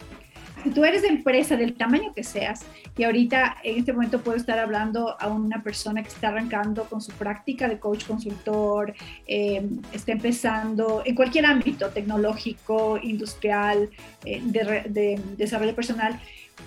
si 0.66 0.72
tú 0.72 0.84
eres 0.84 1.04
de 1.04 1.10
empresa 1.10 1.56
del 1.56 1.76
tamaño 1.76 2.12
que 2.16 2.24
seas, 2.24 2.66
y 2.98 3.04
ahorita 3.04 3.58
en 3.64 3.78
este 3.78 3.94
momento 3.94 4.22
puedo 4.22 4.36
estar 4.36 4.58
hablando 4.58 5.16
a 5.22 5.28
una 5.28 5.62
persona 5.62 6.02
que 6.02 6.10
está 6.10 6.30
arrancando 6.30 6.86
con 6.86 7.02
su 7.02 7.12
práctica 7.12 7.68
de 7.68 7.78
coach 7.78 8.06
consultor, 8.06 8.96
eh, 9.28 9.64
está 9.94 10.14
empezando 10.14 11.04
en 11.06 11.14
cualquier 11.14 11.46
ámbito 11.46 11.90
tecnológico, 11.90 13.00
industrial, 13.00 13.92
eh, 14.26 14.42
de, 14.44 15.22
desarrollo 15.38 15.76
personal, 15.76 16.20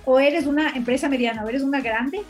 o 0.04 0.20
eres 0.20 0.46
una 0.46 0.76
empresa 0.76 1.08
mediana 1.08 1.44
o 1.44 1.48
eres 1.48 1.62
una 1.62 1.80
grande, 1.80 2.20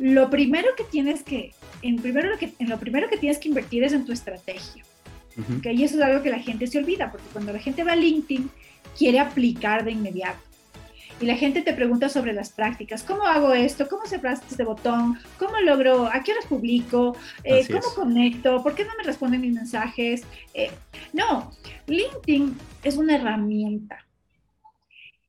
lo 0.00 0.28
primero 0.28 0.70
que 0.76 0.82
tienes 0.82 1.22
que, 1.22 1.52
en, 1.86 1.96
primero 1.96 2.30
lo 2.30 2.38
que, 2.38 2.52
en 2.58 2.68
lo 2.68 2.78
primero 2.78 3.08
que 3.08 3.16
tienes 3.16 3.38
que 3.38 3.48
invertir 3.48 3.84
es 3.84 3.92
en 3.92 4.04
tu 4.04 4.12
estrategia. 4.12 4.84
Y 5.64 5.84
eso 5.84 5.96
es 5.96 6.02
algo 6.02 6.22
que 6.22 6.30
la 6.30 6.38
gente 6.38 6.66
se 6.66 6.78
olvida, 6.78 7.10
porque 7.10 7.26
cuando 7.30 7.52
la 7.52 7.58
gente 7.58 7.84
va 7.84 7.92
a 7.92 7.96
LinkedIn, 7.96 8.50
quiere 8.96 9.20
aplicar 9.20 9.84
de 9.84 9.92
inmediato 9.92 10.46
y 11.20 11.26
la 11.26 11.36
gente 11.36 11.62
te 11.62 11.72
pregunta 11.72 12.08
sobre 12.08 12.32
las 12.32 12.50
prácticas, 12.50 13.02
¿cómo 13.02 13.22
hago 13.22 13.52
esto? 13.54 13.88
¿Cómo 13.88 14.04
se 14.06 14.16
aplasta 14.16 14.46
este 14.50 14.64
botón? 14.64 15.18
¿Cómo 15.38 15.58
logro? 15.60 16.06
¿A 16.06 16.22
qué 16.22 16.32
horas 16.32 16.46
publico? 16.46 17.16
Eh, 17.42 17.66
¿Cómo 17.66 17.94
conecto? 17.94 18.62
¿Por 18.62 18.74
qué 18.74 18.84
no 18.84 18.90
me 18.98 19.04
responden 19.04 19.40
mis 19.40 19.54
mensajes? 19.54 20.24
Eh, 20.52 20.70
no, 21.12 21.52
LinkedIn 21.86 22.56
es 22.82 22.96
una 22.96 23.16
herramienta. 23.16 24.04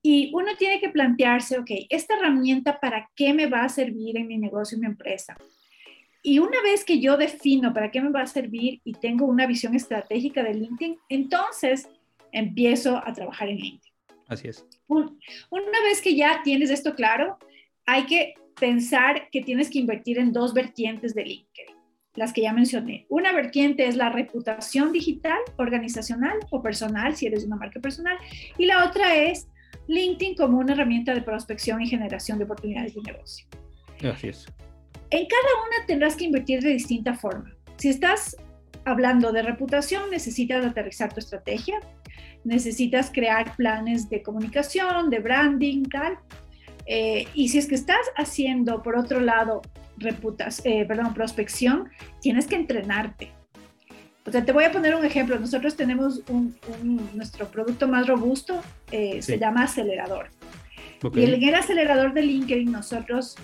Y 0.02 0.32
uno 0.34 0.56
tiene 0.58 0.80
que 0.80 0.90
plantearse, 0.90 1.58
ok, 1.58 1.72
esta 1.90 2.16
herramienta 2.16 2.80
para 2.80 3.10
qué 3.16 3.34
me 3.34 3.48
va 3.48 3.64
a 3.64 3.70
servir 3.70 4.18
en 4.18 4.28
mi 4.28 4.38
negocio, 4.38 4.76
en 4.76 4.82
mi 4.82 4.88
empresa. 4.88 5.38
Y 6.28 6.40
una 6.40 6.62
vez 6.62 6.84
que 6.84 7.00
yo 7.00 7.16
defino 7.16 7.74
para 7.74 7.90
qué 7.90 8.02
me 8.02 8.10
va 8.10 8.24
a 8.24 8.28
servir 8.28 8.82
y 8.84 8.92
tengo 8.92 9.26
una 9.26 9.48
visión 9.48 9.76
estratégica 9.76 10.44
de 10.44 10.56
LinkedIn, 10.56 10.98
entonces 11.08 11.88
empiezo 12.34 12.98
a 12.98 13.14
trabajar 13.14 13.48
en 13.48 13.56
LinkedIn. 13.56 13.94
Así 14.28 14.50
es. 14.50 14.66
Una 14.88 15.82
vez 15.86 16.02
que 16.02 16.18
ya 16.18 16.42
tienes 16.44 16.70
esto 16.70 16.96
claro, 16.96 17.38
hay 17.86 18.08
que 18.08 18.34
pensar 18.60 19.30
que 19.32 19.42
tienes 19.42 19.70
que 19.70 19.80
invertir 19.80 20.20
en 20.20 20.34
dos 20.34 20.54
vertientes 20.54 21.16
de 21.16 21.24
LinkedIn, 21.24 21.74
las 22.16 22.34
que 22.34 22.42
ya 22.42 22.52
mencioné. 22.52 23.06
Una 23.08 23.32
vertiente 23.32 23.88
es 23.88 23.96
la 23.96 24.10
reputación 24.10 24.92
digital, 24.92 25.40
organizacional 25.56 26.40
o 26.50 26.62
personal, 26.62 27.16
si 27.16 27.28
eres 27.28 27.46
una 27.46 27.56
marca 27.56 27.80
personal, 27.80 28.18
y 28.58 28.66
la 28.66 28.84
otra 28.84 29.16
es 29.16 29.48
LinkedIn 29.88 30.36
como 30.36 30.58
una 30.58 30.74
herramienta 30.74 31.14
de 31.14 31.22
prospección 31.22 31.82
y 31.82 31.88
generación 31.88 32.38
de 32.38 32.44
oportunidades 32.44 32.96
de 32.96 33.02
negocio. 33.02 33.48
Así 34.04 34.28
es. 34.28 34.46
En 35.10 35.26
cada 35.26 35.66
una 35.66 35.86
tendrás 35.86 36.16
que 36.16 36.26
invertir 36.26 36.62
de 36.62 36.70
distinta 36.70 37.14
forma. 37.14 37.54
Si 37.78 37.90
estás 37.90 38.36
hablando 38.84 39.32
de 39.32 39.42
reputación, 39.42 40.10
necesitas 40.12 40.66
aterrizar 40.66 41.14
tu 41.14 41.20
estrategia, 41.20 41.80
necesitas 42.44 43.12
crear 43.12 43.56
planes 43.56 44.10
de 44.10 44.22
comunicación, 44.22 45.10
de 45.10 45.20
branding, 45.20 45.84
tal. 45.84 46.18
Eh, 46.86 47.28
y 47.34 47.50
si 47.50 47.58
es 47.58 47.68
que 47.68 47.76
estás 47.76 48.06
haciendo, 48.16 48.82
por 48.82 48.98
otro 48.98 49.20
lado, 49.20 49.62
reputas, 49.98 50.62
eh, 50.66 50.86
perdón, 50.86 51.14
prospección, 51.14 51.90
tienes 52.22 52.48
que 52.48 52.56
entrenarte. 52.56 53.32
O 54.26 54.32
sea, 54.32 54.44
te 54.44 54.52
voy 54.52 54.66
a 54.66 54.72
poner 54.72 54.94
un 54.96 55.06
ejemplo. 55.06 55.40
Nosotros 55.40 55.76
tenemos 55.76 56.22
un, 56.30 56.56
nuestro 57.14 57.48
producto 57.50 57.88
más 57.88 58.08
robusto, 58.08 58.62
eh, 58.92 59.22
se 59.22 59.40
llama 59.40 59.64
acelerador. 59.64 60.30
Y 61.14 61.24
en 61.24 61.44
el 61.44 61.56
acelerador 61.56 62.14
de 62.14 62.24
LinkedIn 62.24 62.72
nosotros 62.72 63.38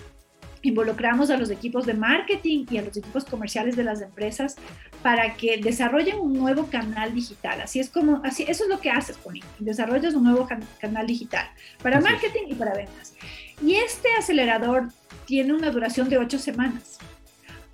involucramos 0.68 1.30
a 1.30 1.36
los 1.36 1.50
equipos 1.50 1.86
de 1.86 1.94
marketing 1.94 2.66
y 2.70 2.78
a 2.78 2.82
los 2.82 2.96
equipos 2.96 3.24
comerciales 3.24 3.76
de 3.76 3.84
las 3.84 4.00
empresas 4.00 4.56
para 5.02 5.34
que 5.34 5.58
desarrollen 5.58 6.18
un 6.18 6.32
nuevo 6.32 6.66
canal 6.66 7.14
digital. 7.14 7.60
Así 7.60 7.80
es 7.80 7.90
como, 7.90 8.20
así, 8.24 8.44
eso 8.48 8.64
es 8.64 8.70
lo 8.70 8.80
que 8.80 8.90
haces 8.90 9.16
con 9.18 9.34
desarrollas 9.58 10.14
un 10.14 10.24
nuevo 10.24 10.48
canal 10.80 11.06
digital 11.06 11.46
para 11.82 12.00
marketing 12.00 12.48
y 12.48 12.54
para 12.54 12.74
ventas. 12.74 13.14
Y 13.62 13.74
este 13.74 14.08
acelerador 14.18 14.88
tiene 15.26 15.52
una 15.52 15.70
duración 15.70 16.08
de 16.08 16.18
ocho 16.18 16.38
semanas. 16.38 16.98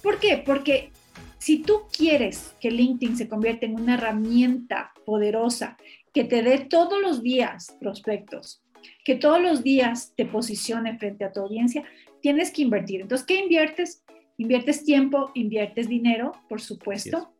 ¿Por 0.02 0.18
qué? 0.18 0.42
Porque 0.44 0.92
si 1.38 1.58
tú 1.58 1.82
quieres 1.96 2.54
que 2.60 2.70
LinkedIn 2.70 3.16
se 3.16 3.28
convierta 3.28 3.66
en 3.66 3.74
una 3.80 3.94
herramienta 3.94 4.92
poderosa 5.04 5.76
que 6.12 6.24
te 6.24 6.42
dé 6.42 6.58
todos 6.58 7.00
los 7.00 7.22
días 7.22 7.76
prospectos, 7.80 8.62
que 9.10 9.16
todos 9.16 9.42
los 9.42 9.64
días 9.64 10.12
te 10.16 10.24
posicione 10.24 10.96
frente 10.96 11.24
a 11.24 11.32
tu 11.32 11.40
audiencia, 11.40 11.82
tienes 12.22 12.52
que 12.52 12.62
invertir. 12.62 13.00
Entonces, 13.00 13.26
¿qué 13.26 13.40
inviertes? 13.40 14.04
Inviertes 14.36 14.84
tiempo, 14.84 15.32
inviertes 15.34 15.88
dinero, 15.88 16.30
por 16.48 16.60
supuesto. 16.60 17.34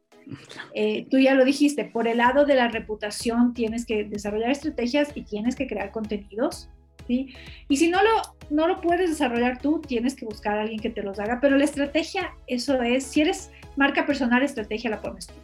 Eh, 0.75 1.07
tú 1.09 1.21
ya 1.21 1.37
lo 1.37 1.45
dijiste, 1.45 1.85
por 1.85 2.09
el 2.09 2.19
lado 2.19 2.45
de 2.45 2.57
la 2.57 2.67
reputación 2.67 3.55
tienes 3.55 3.87
que 3.87 4.03
desarrollar 4.03 4.51
estrategias 4.51 5.13
y 5.15 5.23
tienes 5.23 5.55
que 5.55 5.69
crear 5.69 5.93
contenidos. 5.93 6.69
¿sí? 7.07 7.33
Y 7.69 7.77
si 7.77 7.89
no 7.89 8.03
lo, 8.03 8.21
no 8.51 8.67
lo 8.67 8.81
puedes 8.81 9.09
desarrollar 9.09 9.63
tú, 9.63 9.81
tienes 9.81 10.17
que 10.17 10.25
buscar 10.25 10.59
a 10.59 10.63
alguien 10.63 10.81
que 10.81 10.91
te 10.91 11.05
los 11.05 11.21
haga. 11.21 11.39
Pero 11.41 11.57
la 11.57 11.67
estrategia, 11.67 12.35
eso 12.49 12.83
es, 12.83 13.05
si 13.05 13.21
eres 13.21 13.53
marca 13.77 14.07
personal, 14.07 14.43
estrategia 14.43 14.91
la 14.91 15.01
pones 15.01 15.29
tú. 15.29 15.35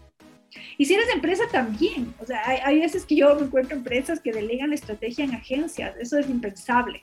Y 0.79 0.85
si 0.85 0.95
eres 0.95 1.09
empresa 1.15 1.45
también, 1.51 2.15
o 2.21 2.27
sea, 2.27 2.43
hay, 2.45 2.59
hay, 2.65 2.81
veces 2.81 3.05
que 3.05 3.17
yo 3.17 3.35
me 3.35 3.47
encuentro 3.47 3.77
empresas 3.77 4.21
que 4.21 4.33
delegan 4.33 4.73
estrategia 4.73 5.25
en 5.25 5.35
agencias, 5.35 5.95
eso 5.99 6.19
es 6.19 6.29
impensable. 6.29 7.03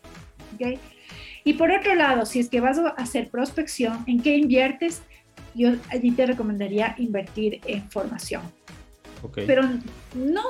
¿okay? 0.55 0.79
Y 1.43 1.53
por 1.53 1.71
otro 1.71 1.95
lado, 1.95 2.25
si 2.25 2.39
es 2.39 2.49
que 2.49 2.61
vas 2.61 2.77
a 2.77 2.89
hacer 2.89 3.29
prospección, 3.29 4.03
¿en 4.07 4.21
qué 4.21 4.37
inviertes? 4.37 5.01
Yo 5.55 5.71
allí 5.89 6.11
te 6.11 6.25
recomendaría 6.25 6.95
invertir 6.97 7.59
en 7.65 7.89
formación. 7.89 8.41
Pero 9.35 9.63
no, 10.15 10.43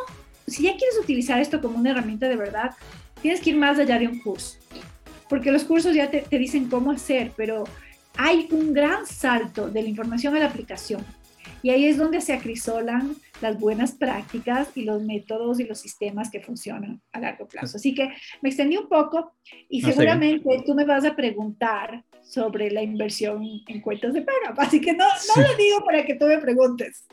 si 0.48 0.64
ya 0.64 0.76
quieres 0.76 0.98
utilizar 1.02 1.40
esto 1.40 1.62
como 1.62 1.78
una 1.78 1.92
herramienta 1.92 2.28
de 2.28 2.36
verdad, 2.36 2.72
tienes 3.22 3.42
que 3.42 3.52
ir 3.52 3.56
más 3.56 3.78
allá 3.80 4.00
de 4.00 4.08
un 4.08 4.20
curso. 4.20 4.58
Porque 5.30 5.52
los 5.52 5.64
cursos 5.64 5.96
ya 5.96 6.10
te, 6.10 6.22
te 6.22 6.38
dicen 6.38 6.70
cómo 6.70 6.92
hacer, 6.92 7.32
pero 7.36 7.64
hay 8.18 8.48
un 8.52 8.74
gran 8.74 9.06
salto 9.06 9.70
de 9.70 9.82
la 9.82 9.90
información 9.90 10.36
a 10.36 10.40
la 10.40 10.46
aplicación. 10.46 11.04
Y 11.64 11.70
ahí 11.70 11.86
es 11.86 11.98
donde 11.98 12.20
se 12.20 12.34
acrisolan 12.34 13.16
las 13.42 13.58
buenas 13.58 13.94
prácticas 13.94 14.68
y 14.76 14.84
los 14.84 15.02
métodos 15.02 15.62
y 15.62 15.64
los 15.64 15.80
sistemas 15.80 16.30
que 16.30 16.42
funcionan 16.42 17.02
a 17.14 17.22
largo 17.22 17.48
plazo. 17.48 17.78
Así 17.78 17.96
que 17.96 18.10
me 18.42 18.50
extendí 18.50 18.76
un 18.76 18.90
poco 18.90 19.32
y 19.70 19.82
seguramente 19.82 20.62
tú 20.66 20.76
me 20.76 20.84
vas 20.84 21.06
a 21.06 21.16
preguntar 21.16 22.04
sobre 22.22 22.70
la 22.70 22.84
inversión 22.84 23.42
en 23.66 23.80
cuentas 23.80 24.14
de 24.14 24.24
paga. 24.24 24.54
Así 24.58 24.82
que 24.82 24.92
no, 24.92 25.06
no 25.06 25.42
lo 25.42 25.56
digo 25.56 25.86
para 25.86 26.06
que 26.06 26.16
tú 26.16 26.26
me 26.26 26.38
preguntes. 26.38 27.06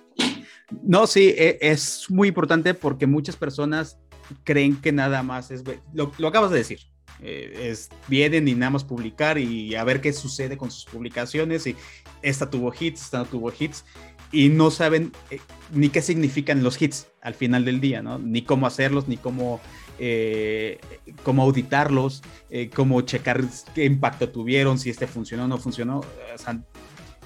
No, 0.82 1.06
sí, 1.06 1.32
e, 1.38 1.58
es 1.60 2.06
muy 2.10 2.26
importante 2.26 2.74
porque 2.74 3.06
muchas 3.06 3.36
personas 3.36 4.00
creen 4.42 4.80
que 4.80 4.90
nada 4.90 5.22
más 5.22 5.52
es, 5.52 5.62
lo, 5.92 6.10
lo 6.18 6.28
acabas 6.28 6.50
de 6.50 6.58
decir, 6.58 6.80
eh, 7.22 7.68
es, 7.70 7.90
vienen 8.08 8.48
y 8.48 8.54
nada 8.54 8.70
más 8.70 8.84
publicar 8.84 9.36
y 9.36 9.74
a 9.74 9.84
ver 9.84 10.00
qué 10.00 10.12
sucede 10.12 10.56
con 10.56 10.70
sus 10.70 10.86
publicaciones 10.86 11.66
y 11.66 11.76
esta 12.22 12.48
tuvo 12.48 12.72
hits, 12.78 13.02
esta 13.02 13.18
no 13.18 13.26
tuvo 13.26 13.52
hits 13.58 13.84
y 14.32 14.48
no 14.48 14.70
saben 14.70 15.12
eh, 15.30 15.40
ni 15.72 15.88
qué 15.88 16.02
significan 16.02 16.62
los 16.62 16.80
hits 16.80 17.08
al 17.20 17.34
final 17.34 17.64
del 17.64 17.80
día, 17.80 18.02
¿no? 18.02 18.18
Ni 18.18 18.42
cómo 18.42 18.66
hacerlos, 18.66 19.08
ni 19.08 19.16
cómo 19.16 19.60
eh, 20.02 20.78
cómo 21.22 21.42
auditarlos, 21.42 22.22
eh, 22.48 22.70
cómo 22.74 23.02
checar 23.02 23.44
qué 23.74 23.84
impacto 23.84 24.30
tuvieron, 24.30 24.78
si 24.78 24.88
este 24.88 25.06
funcionó 25.06 25.44
o 25.44 25.48
no 25.48 25.58
funcionó. 25.58 26.00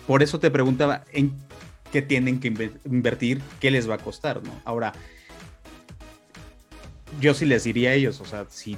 por 0.09 0.23
eso 0.25 0.41
te 0.41 0.51
preguntaba 0.51 1.05
en 1.13 1.33
qué 1.93 2.03
tienen 2.03 2.41
que 2.41 2.49
invertir, 2.85 3.41
qué 3.61 3.71
les 3.71 3.89
va 3.89 3.95
a 3.95 3.99
costar, 3.99 4.43
¿no? 4.43 4.51
Ahora, 4.65 4.93
yo 7.21 7.33
sí 7.33 7.47
les 7.47 7.63
diría 7.63 7.91
a 7.91 7.95
ellos, 7.95 8.21
o 8.21 8.25
sea, 8.25 8.47
si 8.49 8.77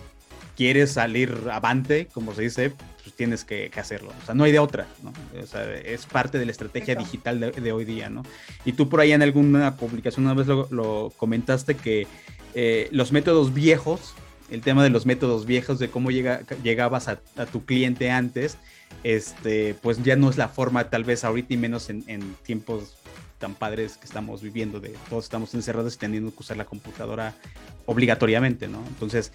quieres 0.56 0.92
salir 0.92 1.34
avante, 1.50 2.06
como 2.12 2.34
se 2.34 2.42
dice, 2.42 2.72
pues 3.06 3.14
tienes 3.14 3.44
que, 3.44 3.70
hacerlo. 3.76 4.12
O 4.20 4.26
sea, 4.26 4.34
no 4.34 4.42
hay 4.42 4.50
de 4.50 4.58
otra, 4.58 4.88
¿no? 5.00 5.12
O 5.40 5.46
sea, 5.46 5.72
es 5.76 6.06
parte 6.06 6.40
de 6.40 6.44
la 6.44 6.50
estrategia 6.50 6.96
digital 6.96 7.38
de, 7.38 7.72
hoy 7.72 7.84
día, 7.84 8.10
¿no? 8.10 8.24
Y 8.64 8.72
tú 8.72 8.88
por 8.88 8.98
ahí 8.98 9.12
en 9.12 9.22
alguna 9.22 9.76
publicación 9.76 10.24
una 10.24 10.34
vez 10.34 10.48
lo, 10.48 11.12
comentaste 11.16 11.76
que 11.76 12.08
eh, 12.54 12.88
los 12.90 13.12
métodos 13.12 13.54
viejos, 13.54 14.14
el 14.50 14.60
tema 14.60 14.82
de 14.82 14.90
los 14.90 15.06
métodos 15.06 15.46
viejos, 15.46 15.78
de 15.78 15.88
cómo 15.88 16.10
llega, 16.10 16.40
llegabas 16.64 17.06
a, 17.06 17.20
tu 17.52 17.64
cliente 17.64 18.10
antes, 18.10 18.58
este, 19.04 19.74
pues 19.74 20.02
ya 20.02 20.16
no 20.16 20.28
es 20.28 20.36
la 20.36 20.48
forma 20.48 20.90
tal 20.90 21.04
vez 21.04 21.22
ahorita 21.22 21.54
y 21.54 21.58
menos 21.58 21.90
en, 21.90 22.02
en 22.08 22.34
tiempos 22.42 22.96
tan 23.38 23.54
padres 23.54 23.98
que 23.98 24.06
estamos 24.06 24.42
viviendo, 24.42 24.80
de 24.80 24.96
todos 25.08 25.26
estamos 25.26 25.54
encerrados 25.54 25.94
y 25.94 25.98
teniendo 25.98 26.32
que 26.32 26.40
usar 26.40 26.56
la 26.56 26.64
computadora 26.64 27.36
obligatoriamente, 27.84 28.66
¿no? 28.66 28.82
Entonces, 28.88 29.32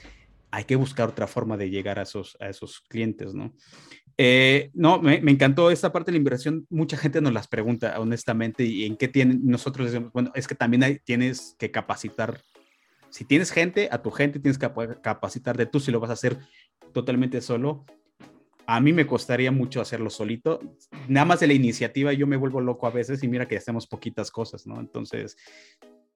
hay 0.51 0.65
que 0.65 0.75
buscar 0.75 1.09
otra 1.09 1.27
forma 1.27 1.57
de 1.57 1.69
llegar 1.69 1.97
a 1.97 2.03
esos, 2.03 2.37
a 2.39 2.49
esos 2.49 2.81
clientes, 2.81 3.33
¿no? 3.33 3.53
Eh, 4.17 4.69
no, 4.73 5.01
me, 5.01 5.15
encantó 5.15 5.71
esta 5.71 5.91
parte 5.91 6.11
de 6.11 6.13
la 6.13 6.19
inversión. 6.19 6.67
Mucha 6.69 6.97
gente 6.97 7.21
nos 7.21 7.33
las 7.33 7.47
pregunta, 7.47 7.99
honestamente, 7.99 8.63
y 8.63 8.85
en 8.85 8.97
qué 8.97 9.07
tienen, 9.07 9.41
nosotros 9.43 9.91
decimos, 9.91 10.11
bueno, 10.13 10.31
es 10.35 10.47
que 10.47 10.55
también 10.55 10.83
hay, 10.83 10.99
tienes 10.99 11.55
que 11.57 11.71
capacitar. 11.71 12.41
Si 13.09 13.25
tienes 13.25 13.51
gente, 13.51 13.89
a 13.91 14.01
tu 14.01 14.11
gente 14.11 14.39
tienes 14.39 14.57
que 14.57 14.69
capacitar 15.01 15.57
de 15.57 15.65
tú 15.65 15.79
si 15.79 15.91
lo 15.91 15.99
vas 15.99 16.09
a 16.11 16.13
hacer 16.13 16.37
totalmente 16.93 17.41
solo. 17.41 17.85
A 18.67 18.79
mí 18.79 18.93
me 18.93 19.07
costaría 19.07 19.51
mucho 19.51 19.81
hacerlo 19.81 20.09
solito. 20.09 20.59
Nada 21.07 21.25
más 21.25 21.39
de 21.39 21.47
la 21.47 21.53
iniciativa 21.53 22.13
yo 22.13 22.27
me 22.27 22.37
vuelvo 22.37 22.61
loco 22.61 22.87
a 22.87 22.91
veces 22.91 23.23
y 23.23 23.27
mira 23.27 23.47
que 23.47 23.57
hacemos 23.57 23.87
poquitas 23.87 24.31
cosas, 24.31 24.67
¿no? 24.67 24.79
Entonces, 24.79 25.35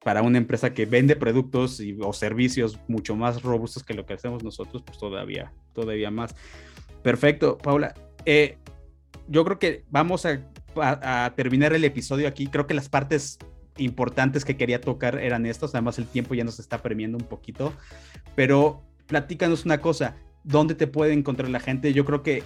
para 0.05 0.21
una 0.21 0.37
empresa 0.37 0.71
que 0.71 0.85
vende 0.85 1.15
productos 1.15 1.79
y, 1.79 1.97
o 1.99 2.13
servicios 2.13 2.79
mucho 2.87 3.15
más 3.15 3.41
robustos 3.41 3.83
que 3.83 3.95
lo 3.95 4.05
que 4.05 4.13
hacemos 4.13 4.43
nosotros, 4.43 4.83
pues 4.85 4.99
todavía, 4.99 5.51
todavía 5.73 6.11
más. 6.11 6.35
Perfecto, 7.01 7.57
Paula. 7.57 7.95
Eh, 8.23 8.59
yo 9.27 9.43
creo 9.43 9.57
que 9.57 9.83
vamos 9.89 10.27
a, 10.27 11.33
terminar 11.35 11.73
el 11.73 11.83
episodio 11.83 12.27
aquí. 12.27 12.45
Creo 12.45 12.67
que 12.67 12.75
las 12.75 12.87
partes 12.87 13.39
importantes 13.77 14.45
que 14.45 14.55
quería 14.55 14.79
tocar 14.79 15.17
eran 15.17 15.47
estas. 15.47 15.73
Además, 15.73 15.97
el 15.97 16.05
tiempo 16.05 16.35
ya 16.35 16.43
nos 16.43 16.59
está 16.59 16.83
premiando 16.83 17.17
un 17.17 17.25
poquito. 17.25 17.73
Pero 18.35 18.83
platícanos 19.07 19.65
una 19.65 19.81
cosa. 19.81 20.17
¿Dónde 20.43 20.75
te 20.75 20.85
puede 20.85 21.13
encontrar 21.13 21.49
la 21.49 21.59
gente? 21.59 21.93
Yo 21.93 22.05
creo 22.05 22.21
que 22.21 22.43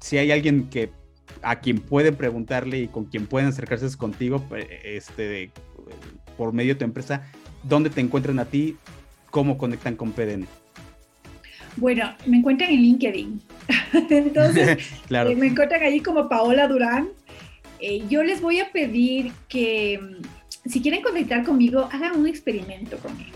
si 0.00 0.16
hay 0.16 0.30
alguien 0.30 0.70
que 0.70 0.90
a 1.42 1.60
quien 1.60 1.80
pueden 1.80 2.16
preguntarle 2.16 2.78
y 2.78 2.88
con 2.88 3.04
quien 3.04 3.26
pueden 3.26 3.50
acercarse 3.50 3.94
contigo, 3.98 4.42
este, 4.84 5.50
por 6.36 6.52
medio 6.52 6.74
de 6.74 6.78
tu 6.78 6.84
empresa, 6.84 7.22
¿dónde 7.62 7.90
te 7.90 8.00
encuentran 8.00 8.38
a 8.38 8.44
ti? 8.44 8.76
¿Cómo 9.30 9.58
conectan 9.58 9.96
con 9.96 10.12
PDN? 10.12 10.46
Bueno, 11.76 12.14
me 12.26 12.38
encuentran 12.38 12.70
en 12.70 12.82
LinkedIn. 12.82 13.42
Entonces, 14.10 14.78
claro. 15.06 15.30
Eh, 15.30 15.36
me 15.36 15.46
encuentran 15.46 15.82
ahí 15.82 16.00
como 16.00 16.28
Paola 16.28 16.68
Durán. 16.68 17.08
Eh, 17.80 18.04
yo 18.08 18.22
les 18.22 18.40
voy 18.40 18.60
a 18.60 18.70
pedir 18.70 19.32
que 19.48 19.98
mm, 20.00 20.68
si 20.68 20.80
quieren 20.80 21.02
conectar 21.02 21.44
conmigo, 21.44 21.88
hagan 21.92 22.18
un 22.18 22.26
experimento 22.26 22.96
conmigo. 22.98 23.33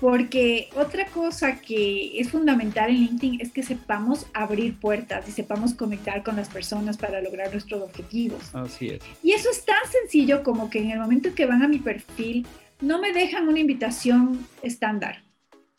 Porque 0.00 0.68
otra 0.76 1.06
cosa 1.06 1.60
que 1.60 2.20
es 2.20 2.30
fundamental 2.30 2.90
en 2.90 2.96
LinkedIn 2.96 3.40
es 3.40 3.50
que 3.50 3.64
sepamos 3.64 4.26
abrir 4.32 4.78
puertas 4.78 5.28
y 5.28 5.32
sepamos 5.32 5.74
conectar 5.74 6.22
con 6.22 6.36
las 6.36 6.48
personas 6.48 6.96
para 6.96 7.20
lograr 7.20 7.50
nuestros 7.50 7.82
objetivos. 7.82 8.54
Así 8.54 8.88
es. 8.90 9.02
Y 9.22 9.32
eso 9.32 9.50
es 9.50 9.64
tan 9.64 9.84
sencillo 9.90 10.44
como 10.44 10.70
que 10.70 10.78
en 10.78 10.92
el 10.92 11.00
momento 11.00 11.34
que 11.34 11.46
van 11.46 11.62
a 11.62 11.68
mi 11.68 11.78
perfil, 11.78 12.46
no 12.80 13.00
me 13.00 13.12
dejan 13.12 13.48
una 13.48 13.58
invitación 13.58 14.46
estándar. 14.62 15.22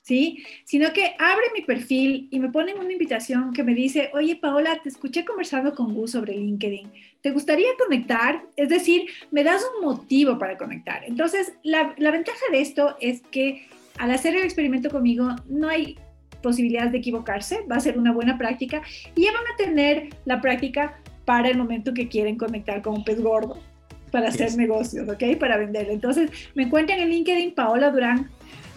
¿Sí? 0.02 0.44
Sino 0.66 0.92
que 0.92 1.14
abre 1.20 1.44
mi 1.54 1.62
perfil 1.62 2.30
y 2.32 2.40
me 2.40 2.50
ponen 2.50 2.80
una 2.80 2.92
invitación 2.92 3.54
que 3.54 3.64
me 3.64 3.76
dice, 3.76 4.10
oye 4.16 4.38
Paola, 4.38 4.80
te 4.82 4.90
escuché 4.90 5.24
conversando 5.24 5.76
con 5.76 5.94
Gus 5.94 6.12
sobre 6.12 6.36
LinkedIn. 6.36 6.92
¿Te 7.22 7.30
gustaría 7.30 7.68
conectar? 7.78 8.44
Es 8.56 8.70
decir, 8.70 9.06
me 9.30 9.44
das 9.44 9.64
un 9.76 9.86
motivo 9.86 10.40
para 10.40 10.58
conectar. 10.58 11.04
Entonces, 11.04 11.54
la, 11.62 11.94
la 12.00 12.10
ventaja 12.10 12.44
de 12.52 12.60
esto 12.60 12.98
es 13.00 13.22
que 13.30 13.68
al 14.00 14.12
hacer 14.12 14.36
el 14.36 14.44
experimento 14.44 14.90
conmigo 14.90 15.36
no 15.48 15.70
hay 15.70 15.98
posibilidades 16.42 16.94
de 16.94 17.00
equivocarse, 17.00 17.60
va 17.70 17.76
a 17.76 17.80
ser 17.82 17.98
una 17.98 18.14
buena 18.14 18.38
práctica 18.38 18.82
y 19.14 19.24
ya 19.24 19.32
van 19.34 19.44
a 19.54 19.58
tener 19.58 20.10
la 20.26 20.42
práctica 20.42 20.98
para 21.26 21.50
el 21.50 21.58
momento 21.58 21.94
que 21.94 22.08
quieren 22.08 22.38
conectar 22.38 22.82
con 22.82 22.96
un 22.96 23.04
pez 23.04 23.22
gordo, 23.22 23.62
para 24.10 24.30
hacer 24.30 24.56
negocios, 24.56 25.08
¿ok? 25.08 25.38
Para 25.38 25.58
vender. 25.58 25.90
Entonces, 25.92 26.32
me 26.56 26.64
encuentran 26.64 27.00
en 27.00 27.10
LinkedIn 27.10 27.54
Paola 27.54 27.92
Durán. 27.92 28.30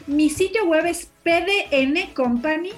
Mi 0.07 0.29
sitio 0.29 0.67
web 0.67 0.85
es 0.85 1.11
PDN 1.23 2.13
Company. 2.15 2.71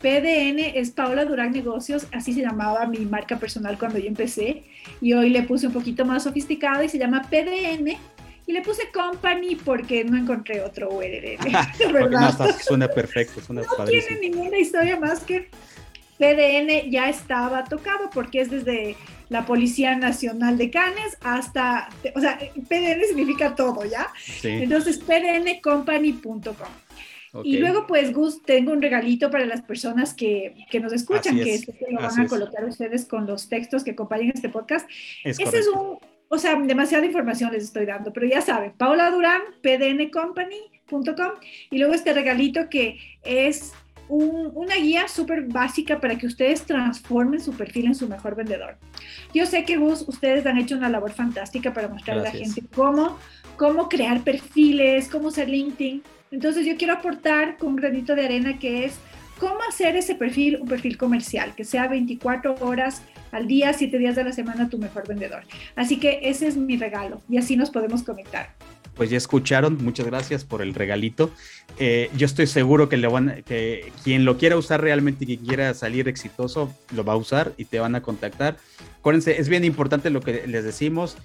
PDN 0.00 0.58
es 0.74 0.90
Paola 0.90 1.24
Durán 1.26 1.52
Negocios, 1.52 2.06
así 2.12 2.32
se 2.32 2.40
llamaba 2.40 2.86
mi 2.86 2.98
marca 2.98 3.36
personal 3.36 3.78
cuando 3.78 3.98
yo 3.98 4.06
empecé. 4.08 4.64
Y 5.00 5.12
hoy 5.12 5.30
le 5.30 5.42
puse 5.42 5.66
un 5.66 5.72
poquito 5.72 6.04
más 6.04 6.22
sofisticado 6.22 6.82
y 6.82 6.88
se 6.88 6.98
llama 6.98 7.28
PDN 7.28 7.96
y 8.48 8.52
le 8.52 8.62
puse 8.62 8.90
company 8.90 9.56
porque 9.56 10.04
no 10.04 10.16
encontré 10.16 10.62
otro 10.62 10.88
URL. 10.90 11.38
¿verdad? 11.92 12.34
No, 12.38 12.52
suena 12.54 12.88
perfecto, 12.88 13.42
suena 13.42 13.60
No 13.60 13.84
tiene 13.84 14.18
ninguna 14.20 14.58
historia 14.58 14.98
más 14.98 15.20
que 15.20 15.50
PDN 16.18 16.90
ya 16.90 17.10
estaba 17.10 17.64
tocado 17.64 18.08
porque 18.10 18.40
es 18.40 18.50
desde 18.50 18.96
la 19.28 19.44
Policía 19.44 19.96
Nacional 19.96 20.56
de 20.56 20.70
Canes 20.70 21.18
hasta, 21.20 21.90
o 22.16 22.20
sea, 22.20 22.38
PDN 22.38 23.04
significa 23.06 23.54
todo, 23.54 23.84
¿ya? 23.84 24.08
Sí. 24.24 24.48
Entonces, 24.48 24.98
pdncompany.com. 24.98 26.54
Y 27.44 27.58
luego, 27.58 27.86
pues, 27.86 28.14
Gus, 28.14 28.42
tengo 28.42 28.72
un 28.72 28.80
regalito 28.80 29.30
para 29.30 29.44
las 29.44 29.60
personas 29.60 30.14
que, 30.14 30.54
que 30.70 30.80
nos 30.80 30.94
escuchan, 30.94 31.36
que, 31.36 31.54
es, 31.54 31.66
que 31.66 31.92
lo 31.92 32.00
van 32.00 32.18
a 32.18 32.26
colocar 32.26 32.64
ustedes 32.64 33.04
con 33.04 33.26
los 33.26 33.50
textos 33.50 33.84
que 33.84 33.90
acompañan 33.90 34.32
este 34.34 34.48
podcast. 34.48 34.88
Es 35.22 35.38
Ese 35.38 35.58
es 35.58 35.68
un, 35.68 35.98
o 36.28 36.38
sea, 36.38 36.54
demasiada 36.56 37.06
información 37.06 37.52
les 37.52 37.64
estoy 37.64 37.86
dando, 37.86 38.12
pero 38.12 38.26
ya 38.26 38.40
saben, 38.40 38.72
Paula 38.72 39.10
Durán, 39.10 39.40
pdncompany.com 39.62 41.32
y 41.70 41.78
luego 41.78 41.94
este 41.94 42.12
regalito 42.12 42.68
que 42.68 42.98
es 43.22 43.72
una 44.08 44.76
guía 44.76 45.06
súper 45.06 45.42
básica 45.42 46.00
para 46.00 46.16
que 46.16 46.26
ustedes 46.26 46.62
transformen 46.62 47.40
su 47.40 47.52
perfil 47.52 47.86
en 47.86 47.94
su 47.94 48.08
mejor 48.08 48.34
vendedor. 48.34 48.78
Yo 49.34 49.44
sé 49.44 49.64
que 49.64 49.76
vos, 49.76 50.06
ustedes 50.08 50.46
han 50.46 50.56
hecho 50.56 50.76
una 50.76 50.88
labor 50.88 51.12
fantástica 51.12 51.74
para 51.74 51.88
mostrar 51.88 52.18
a 52.18 52.22
la 52.22 52.30
gente 52.30 52.62
cómo, 52.74 53.18
cómo 53.56 53.88
crear 53.88 54.22
perfiles, 54.22 55.08
cómo 55.08 55.30
ser 55.30 55.50
LinkedIn. 55.50 56.02
Entonces 56.30 56.66
yo 56.66 56.76
quiero 56.76 56.94
aportar 56.94 57.58
con 57.58 57.70
un 57.70 57.76
granito 57.76 58.14
de 58.14 58.24
arena 58.24 58.58
que 58.58 58.86
es 58.86 58.98
cómo 59.38 59.58
hacer 59.68 59.96
ese 59.96 60.14
perfil 60.14 60.58
un 60.60 60.68
perfil 60.68 60.96
comercial, 60.96 61.54
que 61.54 61.64
sea 61.64 61.88
24 61.88 62.56
horas 62.60 63.02
al 63.32 63.46
día, 63.46 63.72
7 63.72 63.98
días 63.98 64.16
de 64.16 64.24
la 64.24 64.32
semana 64.32 64.68
tu 64.68 64.78
mejor 64.78 65.06
vendedor. 65.06 65.44
Así 65.76 65.98
que 65.98 66.20
ese 66.22 66.46
es 66.46 66.56
mi 66.56 66.76
regalo 66.76 67.20
y 67.28 67.38
así 67.38 67.56
nos 67.56 67.70
podemos 67.70 68.02
conectar. 68.02 68.54
Pues 68.94 69.10
ya 69.10 69.16
escucharon, 69.16 69.78
muchas 69.80 70.06
gracias 70.06 70.44
por 70.44 70.60
el 70.60 70.74
regalito. 70.74 71.30
Eh, 71.78 72.10
yo 72.16 72.26
estoy 72.26 72.48
seguro 72.48 72.88
que, 72.88 72.96
le 72.96 73.06
van, 73.06 73.44
que 73.46 73.92
quien 74.02 74.24
lo 74.24 74.38
quiera 74.38 74.56
usar 74.56 74.80
realmente 74.80 75.24
y 75.24 75.36
que 75.36 75.38
quiera 75.38 75.72
salir 75.74 76.08
exitoso, 76.08 76.74
lo 76.92 77.04
va 77.04 77.12
a 77.12 77.16
usar 77.16 77.52
y 77.56 77.66
te 77.66 77.78
van 77.78 77.94
a 77.94 78.02
contactar. 78.02 78.56
Acuérdense, 78.98 79.40
es 79.40 79.48
bien 79.48 79.64
importante 79.64 80.10
lo 80.10 80.20
que 80.20 80.46
les 80.48 80.64
decimos 80.64 81.16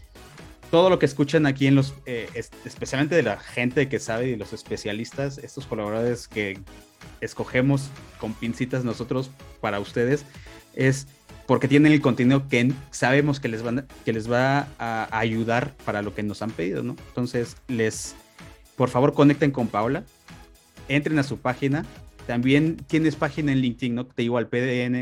todo 0.74 0.90
lo 0.90 0.98
que 0.98 1.06
escuchan 1.06 1.46
aquí 1.46 1.68
en 1.68 1.76
los, 1.76 1.94
eh, 2.08 2.28
especialmente 2.66 3.14
de 3.14 3.22
la 3.22 3.38
gente 3.38 3.88
que 3.90 4.00
sabe 4.00 4.30
y 4.30 4.36
los 4.36 4.54
especialistas, 4.54 5.38
estos 5.38 5.68
colaboradores 5.68 6.28
que 6.28 6.60
escogemos 7.24 7.90
con 8.20 8.34
pincitas 8.34 8.84
nosotros 8.84 9.32
para 9.62 9.80
ustedes, 9.80 10.26
es 10.76 11.08
porque 11.46 11.68
tienen 11.68 11.92
el 11.92 12.02
contenido 12.02 12.48
que 12.48 12.72
sabemos 12.92 13.40
que 13.40 13.50
les, 13.50 13.62
van, 13.64 13.88
que 14.06 14.14
les 14.14 14.32
va 14.32 14.68
a 14.78 15.18
ayudar 15.18 15.76
para 15.86 16.02
lo 16.02 16.14
que 16.14 16.24
nos 16.24 16.42
han 16.42 16.52
pedido, 16.52 16.84
¿no? 16.84 16.96
Entonces, 17.10 17.58
les, 17.68 18.16
por 18.76 18.90
favor, 18.90 19.14
conecten 19.14 19.52
con 19.52 19.68
Paula, 19.68 20.04
entren 20.88 21.20
a 21.20 21.24
su 21.24 21.40
página. 21.40 21.86
También 22.28 22.78
tienes 22.88 23.18
página 23.18 23.52
en 23.52 23.60
LinkedIn, 23.60 23.96
¿no? 23.96 24.06
Te 24.06 24.22
digo 24.22 24.38
al 24.38 24.48
PDN. 24.48 24.94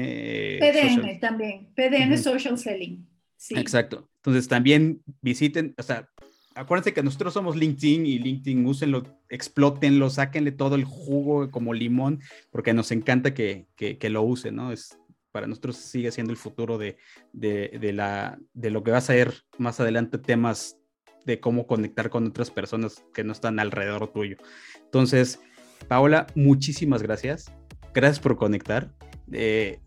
PDN 0.60 1.20
también, 1.20 1.68
PDN 1.76 2.18
Social 2.18 2.58
Selling. 2.58 3.08
Sí. 3.38 3.56
Exacto. 3.58 4.10
Entonces 4.18 4.48
también 4.48 5.02
visiten, 5.22 5.76
o 5.78 5.84
sea, 5.84 6.10
acuérdense 6.56 6.94
que 6.94 7.04
nosotros 7.04 7.34
somos 7.34 7.56
LinkedIn 7.56 8.06
y 8.06 8.20
LinkedIn, 8.20 8.66
úsenlo, 8.66 9.04
explótenlo, 9.30 10.10
sáquenle 10.10 10.52
todo 10.52 10.76
el 10.76 10.84
jugo 10.84 11.50
como 11.52 11.74
limón, 11.74 12.22
porque 12.52 12.74
nos 12.74 12.92
encanta 12.92 13.34
que, 13.34 13.68
que, 13.76 14.10
lo 14.10 14.24
usen, 14.24 14.56
¿no? 14.56 14.72
Es, 14.72 14.98
para 15.32 15.48
nosotros 15.48 15.78
sigue 15.78 16.12
siendo 16.12 16.32
el 16.32 16.38
futuro 16.38 16.78
de, 16.78 16.98
de, 17.34 17.94
la, 17.94 18.40
de 18.54 18.70
lo 18.70 18.84
que 18.84 18.92
va 18.92 18.98
a 18.98 19.02
ser 19.02 19.44
más 19.58 19.80
adelante 19.80 20.18
temas 20.18 20.78
de 21.26 21.40
cómo 21.40 21.68
conectar 21.68 22.10
con 22.10 22.28
otras 22.28 22.52
personas 22.52 23.06
que 23.14 23.24
no 23.24 23.32
están 23.32 23.60
alrededor 23.60 24.12
tuyo. 24.12 24.38
Entonces, 24.84 25.40
Paola, 25.88 26.28
muchísimas 26.36 27.02
gracias. 27.02 27.52
Gracias 27.94 28.20
por 28.20 28.38
conectar. 28.38 28.92
Eh, 29.32 29.80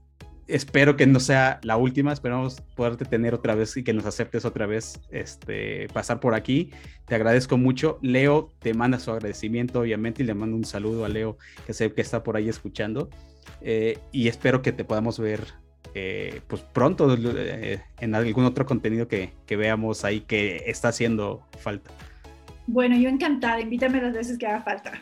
espero 0.46 0.96
que 0.96 1.06
no 1.06 1.20
sea 1.20 1.60
la 1.62 1.76
última, 1.76 2.12
esperamos 2.12 2.60
poderte 2.74 3.04
tener 3.04 3.34
otra 3.34 3.54
vez 3.54 3.76
y 3.76 3.84
que 3.84 3.92
nos 3.92 4.06
aceptes 4.06 4.44
otra 4.44 4.66
vez 4.66 5.00
este, 5.10 5.88
pasar 5.92 6.20
por 6.20 6.34
aquí. 6.34 6.70
Te 7.06 7.14
agradezco 7.14 7.56
mucho. 7.56 7.98
Leo 8.02 8.50
te 8.58 8.74
manda 8.74 8.98
su 8.98 9.10
agradecimiento, 9.10 9.80
obviamente, 9.80 10.22
y 10.22 10.26
le 10.26 10.34
mando 10.34 10.56
un 10.56 10.64
saludo 10.64 11.04
a 11.04 11.08
Leo, 11.08 11.38
que 11.66 11.72
sé 11.72 11.92
que 11.92 12.00
está 12.00 12.22
por 12.22 12.36
ahí 12.36 12.48
escuchando. 12.48 13.08
Eh, 13.60 13.98
y 14.12 14.28
espero 14.28 14.62
que 14.62 14.72
te 14.72 14.84
podamos 14.84 15.18
ver 15.18 15.44
eh, 15.94 16.40
pues 16.48 16.62
pronto 16.62 17.16
eh, 17.16 17.82
en 18.00 18.14
algún 18.14 18.44
otro 18.44 18.66
contenido 18.66 19.06
que, 19.06 19.32
que 19.46 19.56
veamos 19.56 20.04
ahí 20.04 20.20
que 20.20 20.64
está 20.66 20.88
haciendo 20.88 21.46
falta. 21.58 21.90
Bueno, 22.66 22.96
yo 22.96 23.08
encantada, 23.08 23.60
invítame 23.60 24.00
las 24.00 24.14
veces 24.14 24.38
que 24.38 24.46
haga 24.46 24.62
falta. 24.62 24.92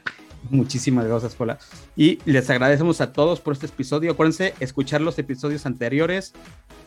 Muchísimas 0.51 1.07
gracias, 1.07 1.35
Paula. 1.35 1.59
Y 1.97 2.19
les 2.25 2.49
agradecemos 2.51 3.01
a 3.01 3.13
todos 3.13 3.41
por 3.41 3.55
este 3.55 3.67
episodio. 3.67 4.13
Acuérdense, 4.13 4.55
escuchar 4.61 5.01
los 5.01 5.19
episodios 5.19 5.67
anteriores. 5.67 6.33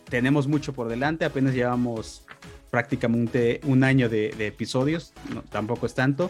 Tenemos 0.09 0.47
mucho 0.47 0.73
por 0.73 0.87
delante, 0.87 1.25
apenas 1.25 1.53
llevamos 1.53 2.25
prácticamente 2.69 3.61
un 3.63 3.83
año 3.83 4.09
de, 4.09 4.29
episodios, 4.45 5.13
tampoco 5.49 5.85
es 5.85 5.93
tanto. 5.93 6.29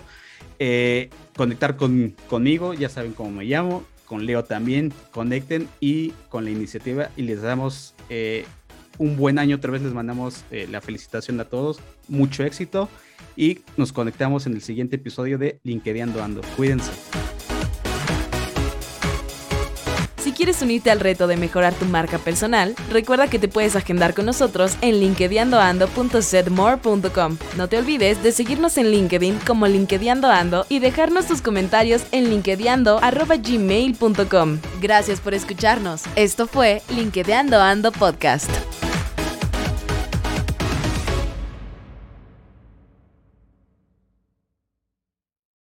Eh, 0.60 1.10
conectar 1.36 1.76
con, 1.76 2.16
conmigo, 2.30 2.74
ya 2.74 2.88
saben 2.88 3.14
cómo 3.14 3.32
me 3.32 3.46
llamo, 3.46 3.84
con 4.06 4.26
Leo 4.26 4.44
también, 4.44 4.94
conecten 5.12 5.68
y 5.80 6.12
con 6.30 6.46
la 6.46 6.52
iniciativa 6.52 7.10
y 7.18 7.24
les 7.24 7.42
damos 7.42 7.96
eh, 8.10 8.46
un 8.98 9.18
buen 9.18 9.40
año. 9.40 9.58
Otra 9.58 9.72
vez 9.72 9.82
les 9.82 9.94
mandamos 9.94 10.46
eh, 10.52 10.68
la 10.70 10.82
felicitación 10.82 11.40
a 11.40 11.46
todos, 11.46 11.80
mucho 12.08 12.44
éxito 12.44 12.90
y 13.36 13.60
nos 13.78 13.92
conectamos 13.92 14.46
en 14.46 14.54
el 14.54 14.62
siguiente 14.62 14.96
episodio 14.96 15.38
de 15.38 15.60
LinkedIn 15.64 16.18
Ando. 16.20 16.42
Cuídense. 16.56 16.92
Si 20.26 20.32
quieres 20.32 20.62
unirte 20.64 20.90
al 20.90 21.00
reto 21.00 21.28
de 21.28 21.38
mejorar 21.38 21.76
tu 21.76 21.86
marca 21.86 22.18
personal, 22.18 22.74
recuerda 22.90 23.28
que 23.28 23.38
te 23.38 23.48
puedes 23.48 23.76
agendar 23.76 24.16
con 24.16 24.26
nosotros 24.26 24.76
en 24.82 25.00
linkedinando.setmore.com. 25.00 27.38
No 27.58 27.70
te 27.70 27.78
olvides 27.78 28.24
de 28.24 28.32
seguirnos 28.32 28.80
en 28.80 28.90
LinkedIn 28.90 29.38
como 29.46 29.68
LinkedInando 29.68 30.66
y 30.68 30.80
dejarnos 30.80 31.28
tus 31.28 31.44
comentarios 31.44 32.08
en 32.12 32.32
linkedinando.gmail.com. 32.32 34.58
Gracias 34.82 35.20
por 35.20 35.36
escucharnos. 35.36 36.02
Esto 36.16 36.48
fue 36.48 36.82
LinkedInando 36.90 37.62
Ando 37.62 37.92
Podcast. 37.92 38.50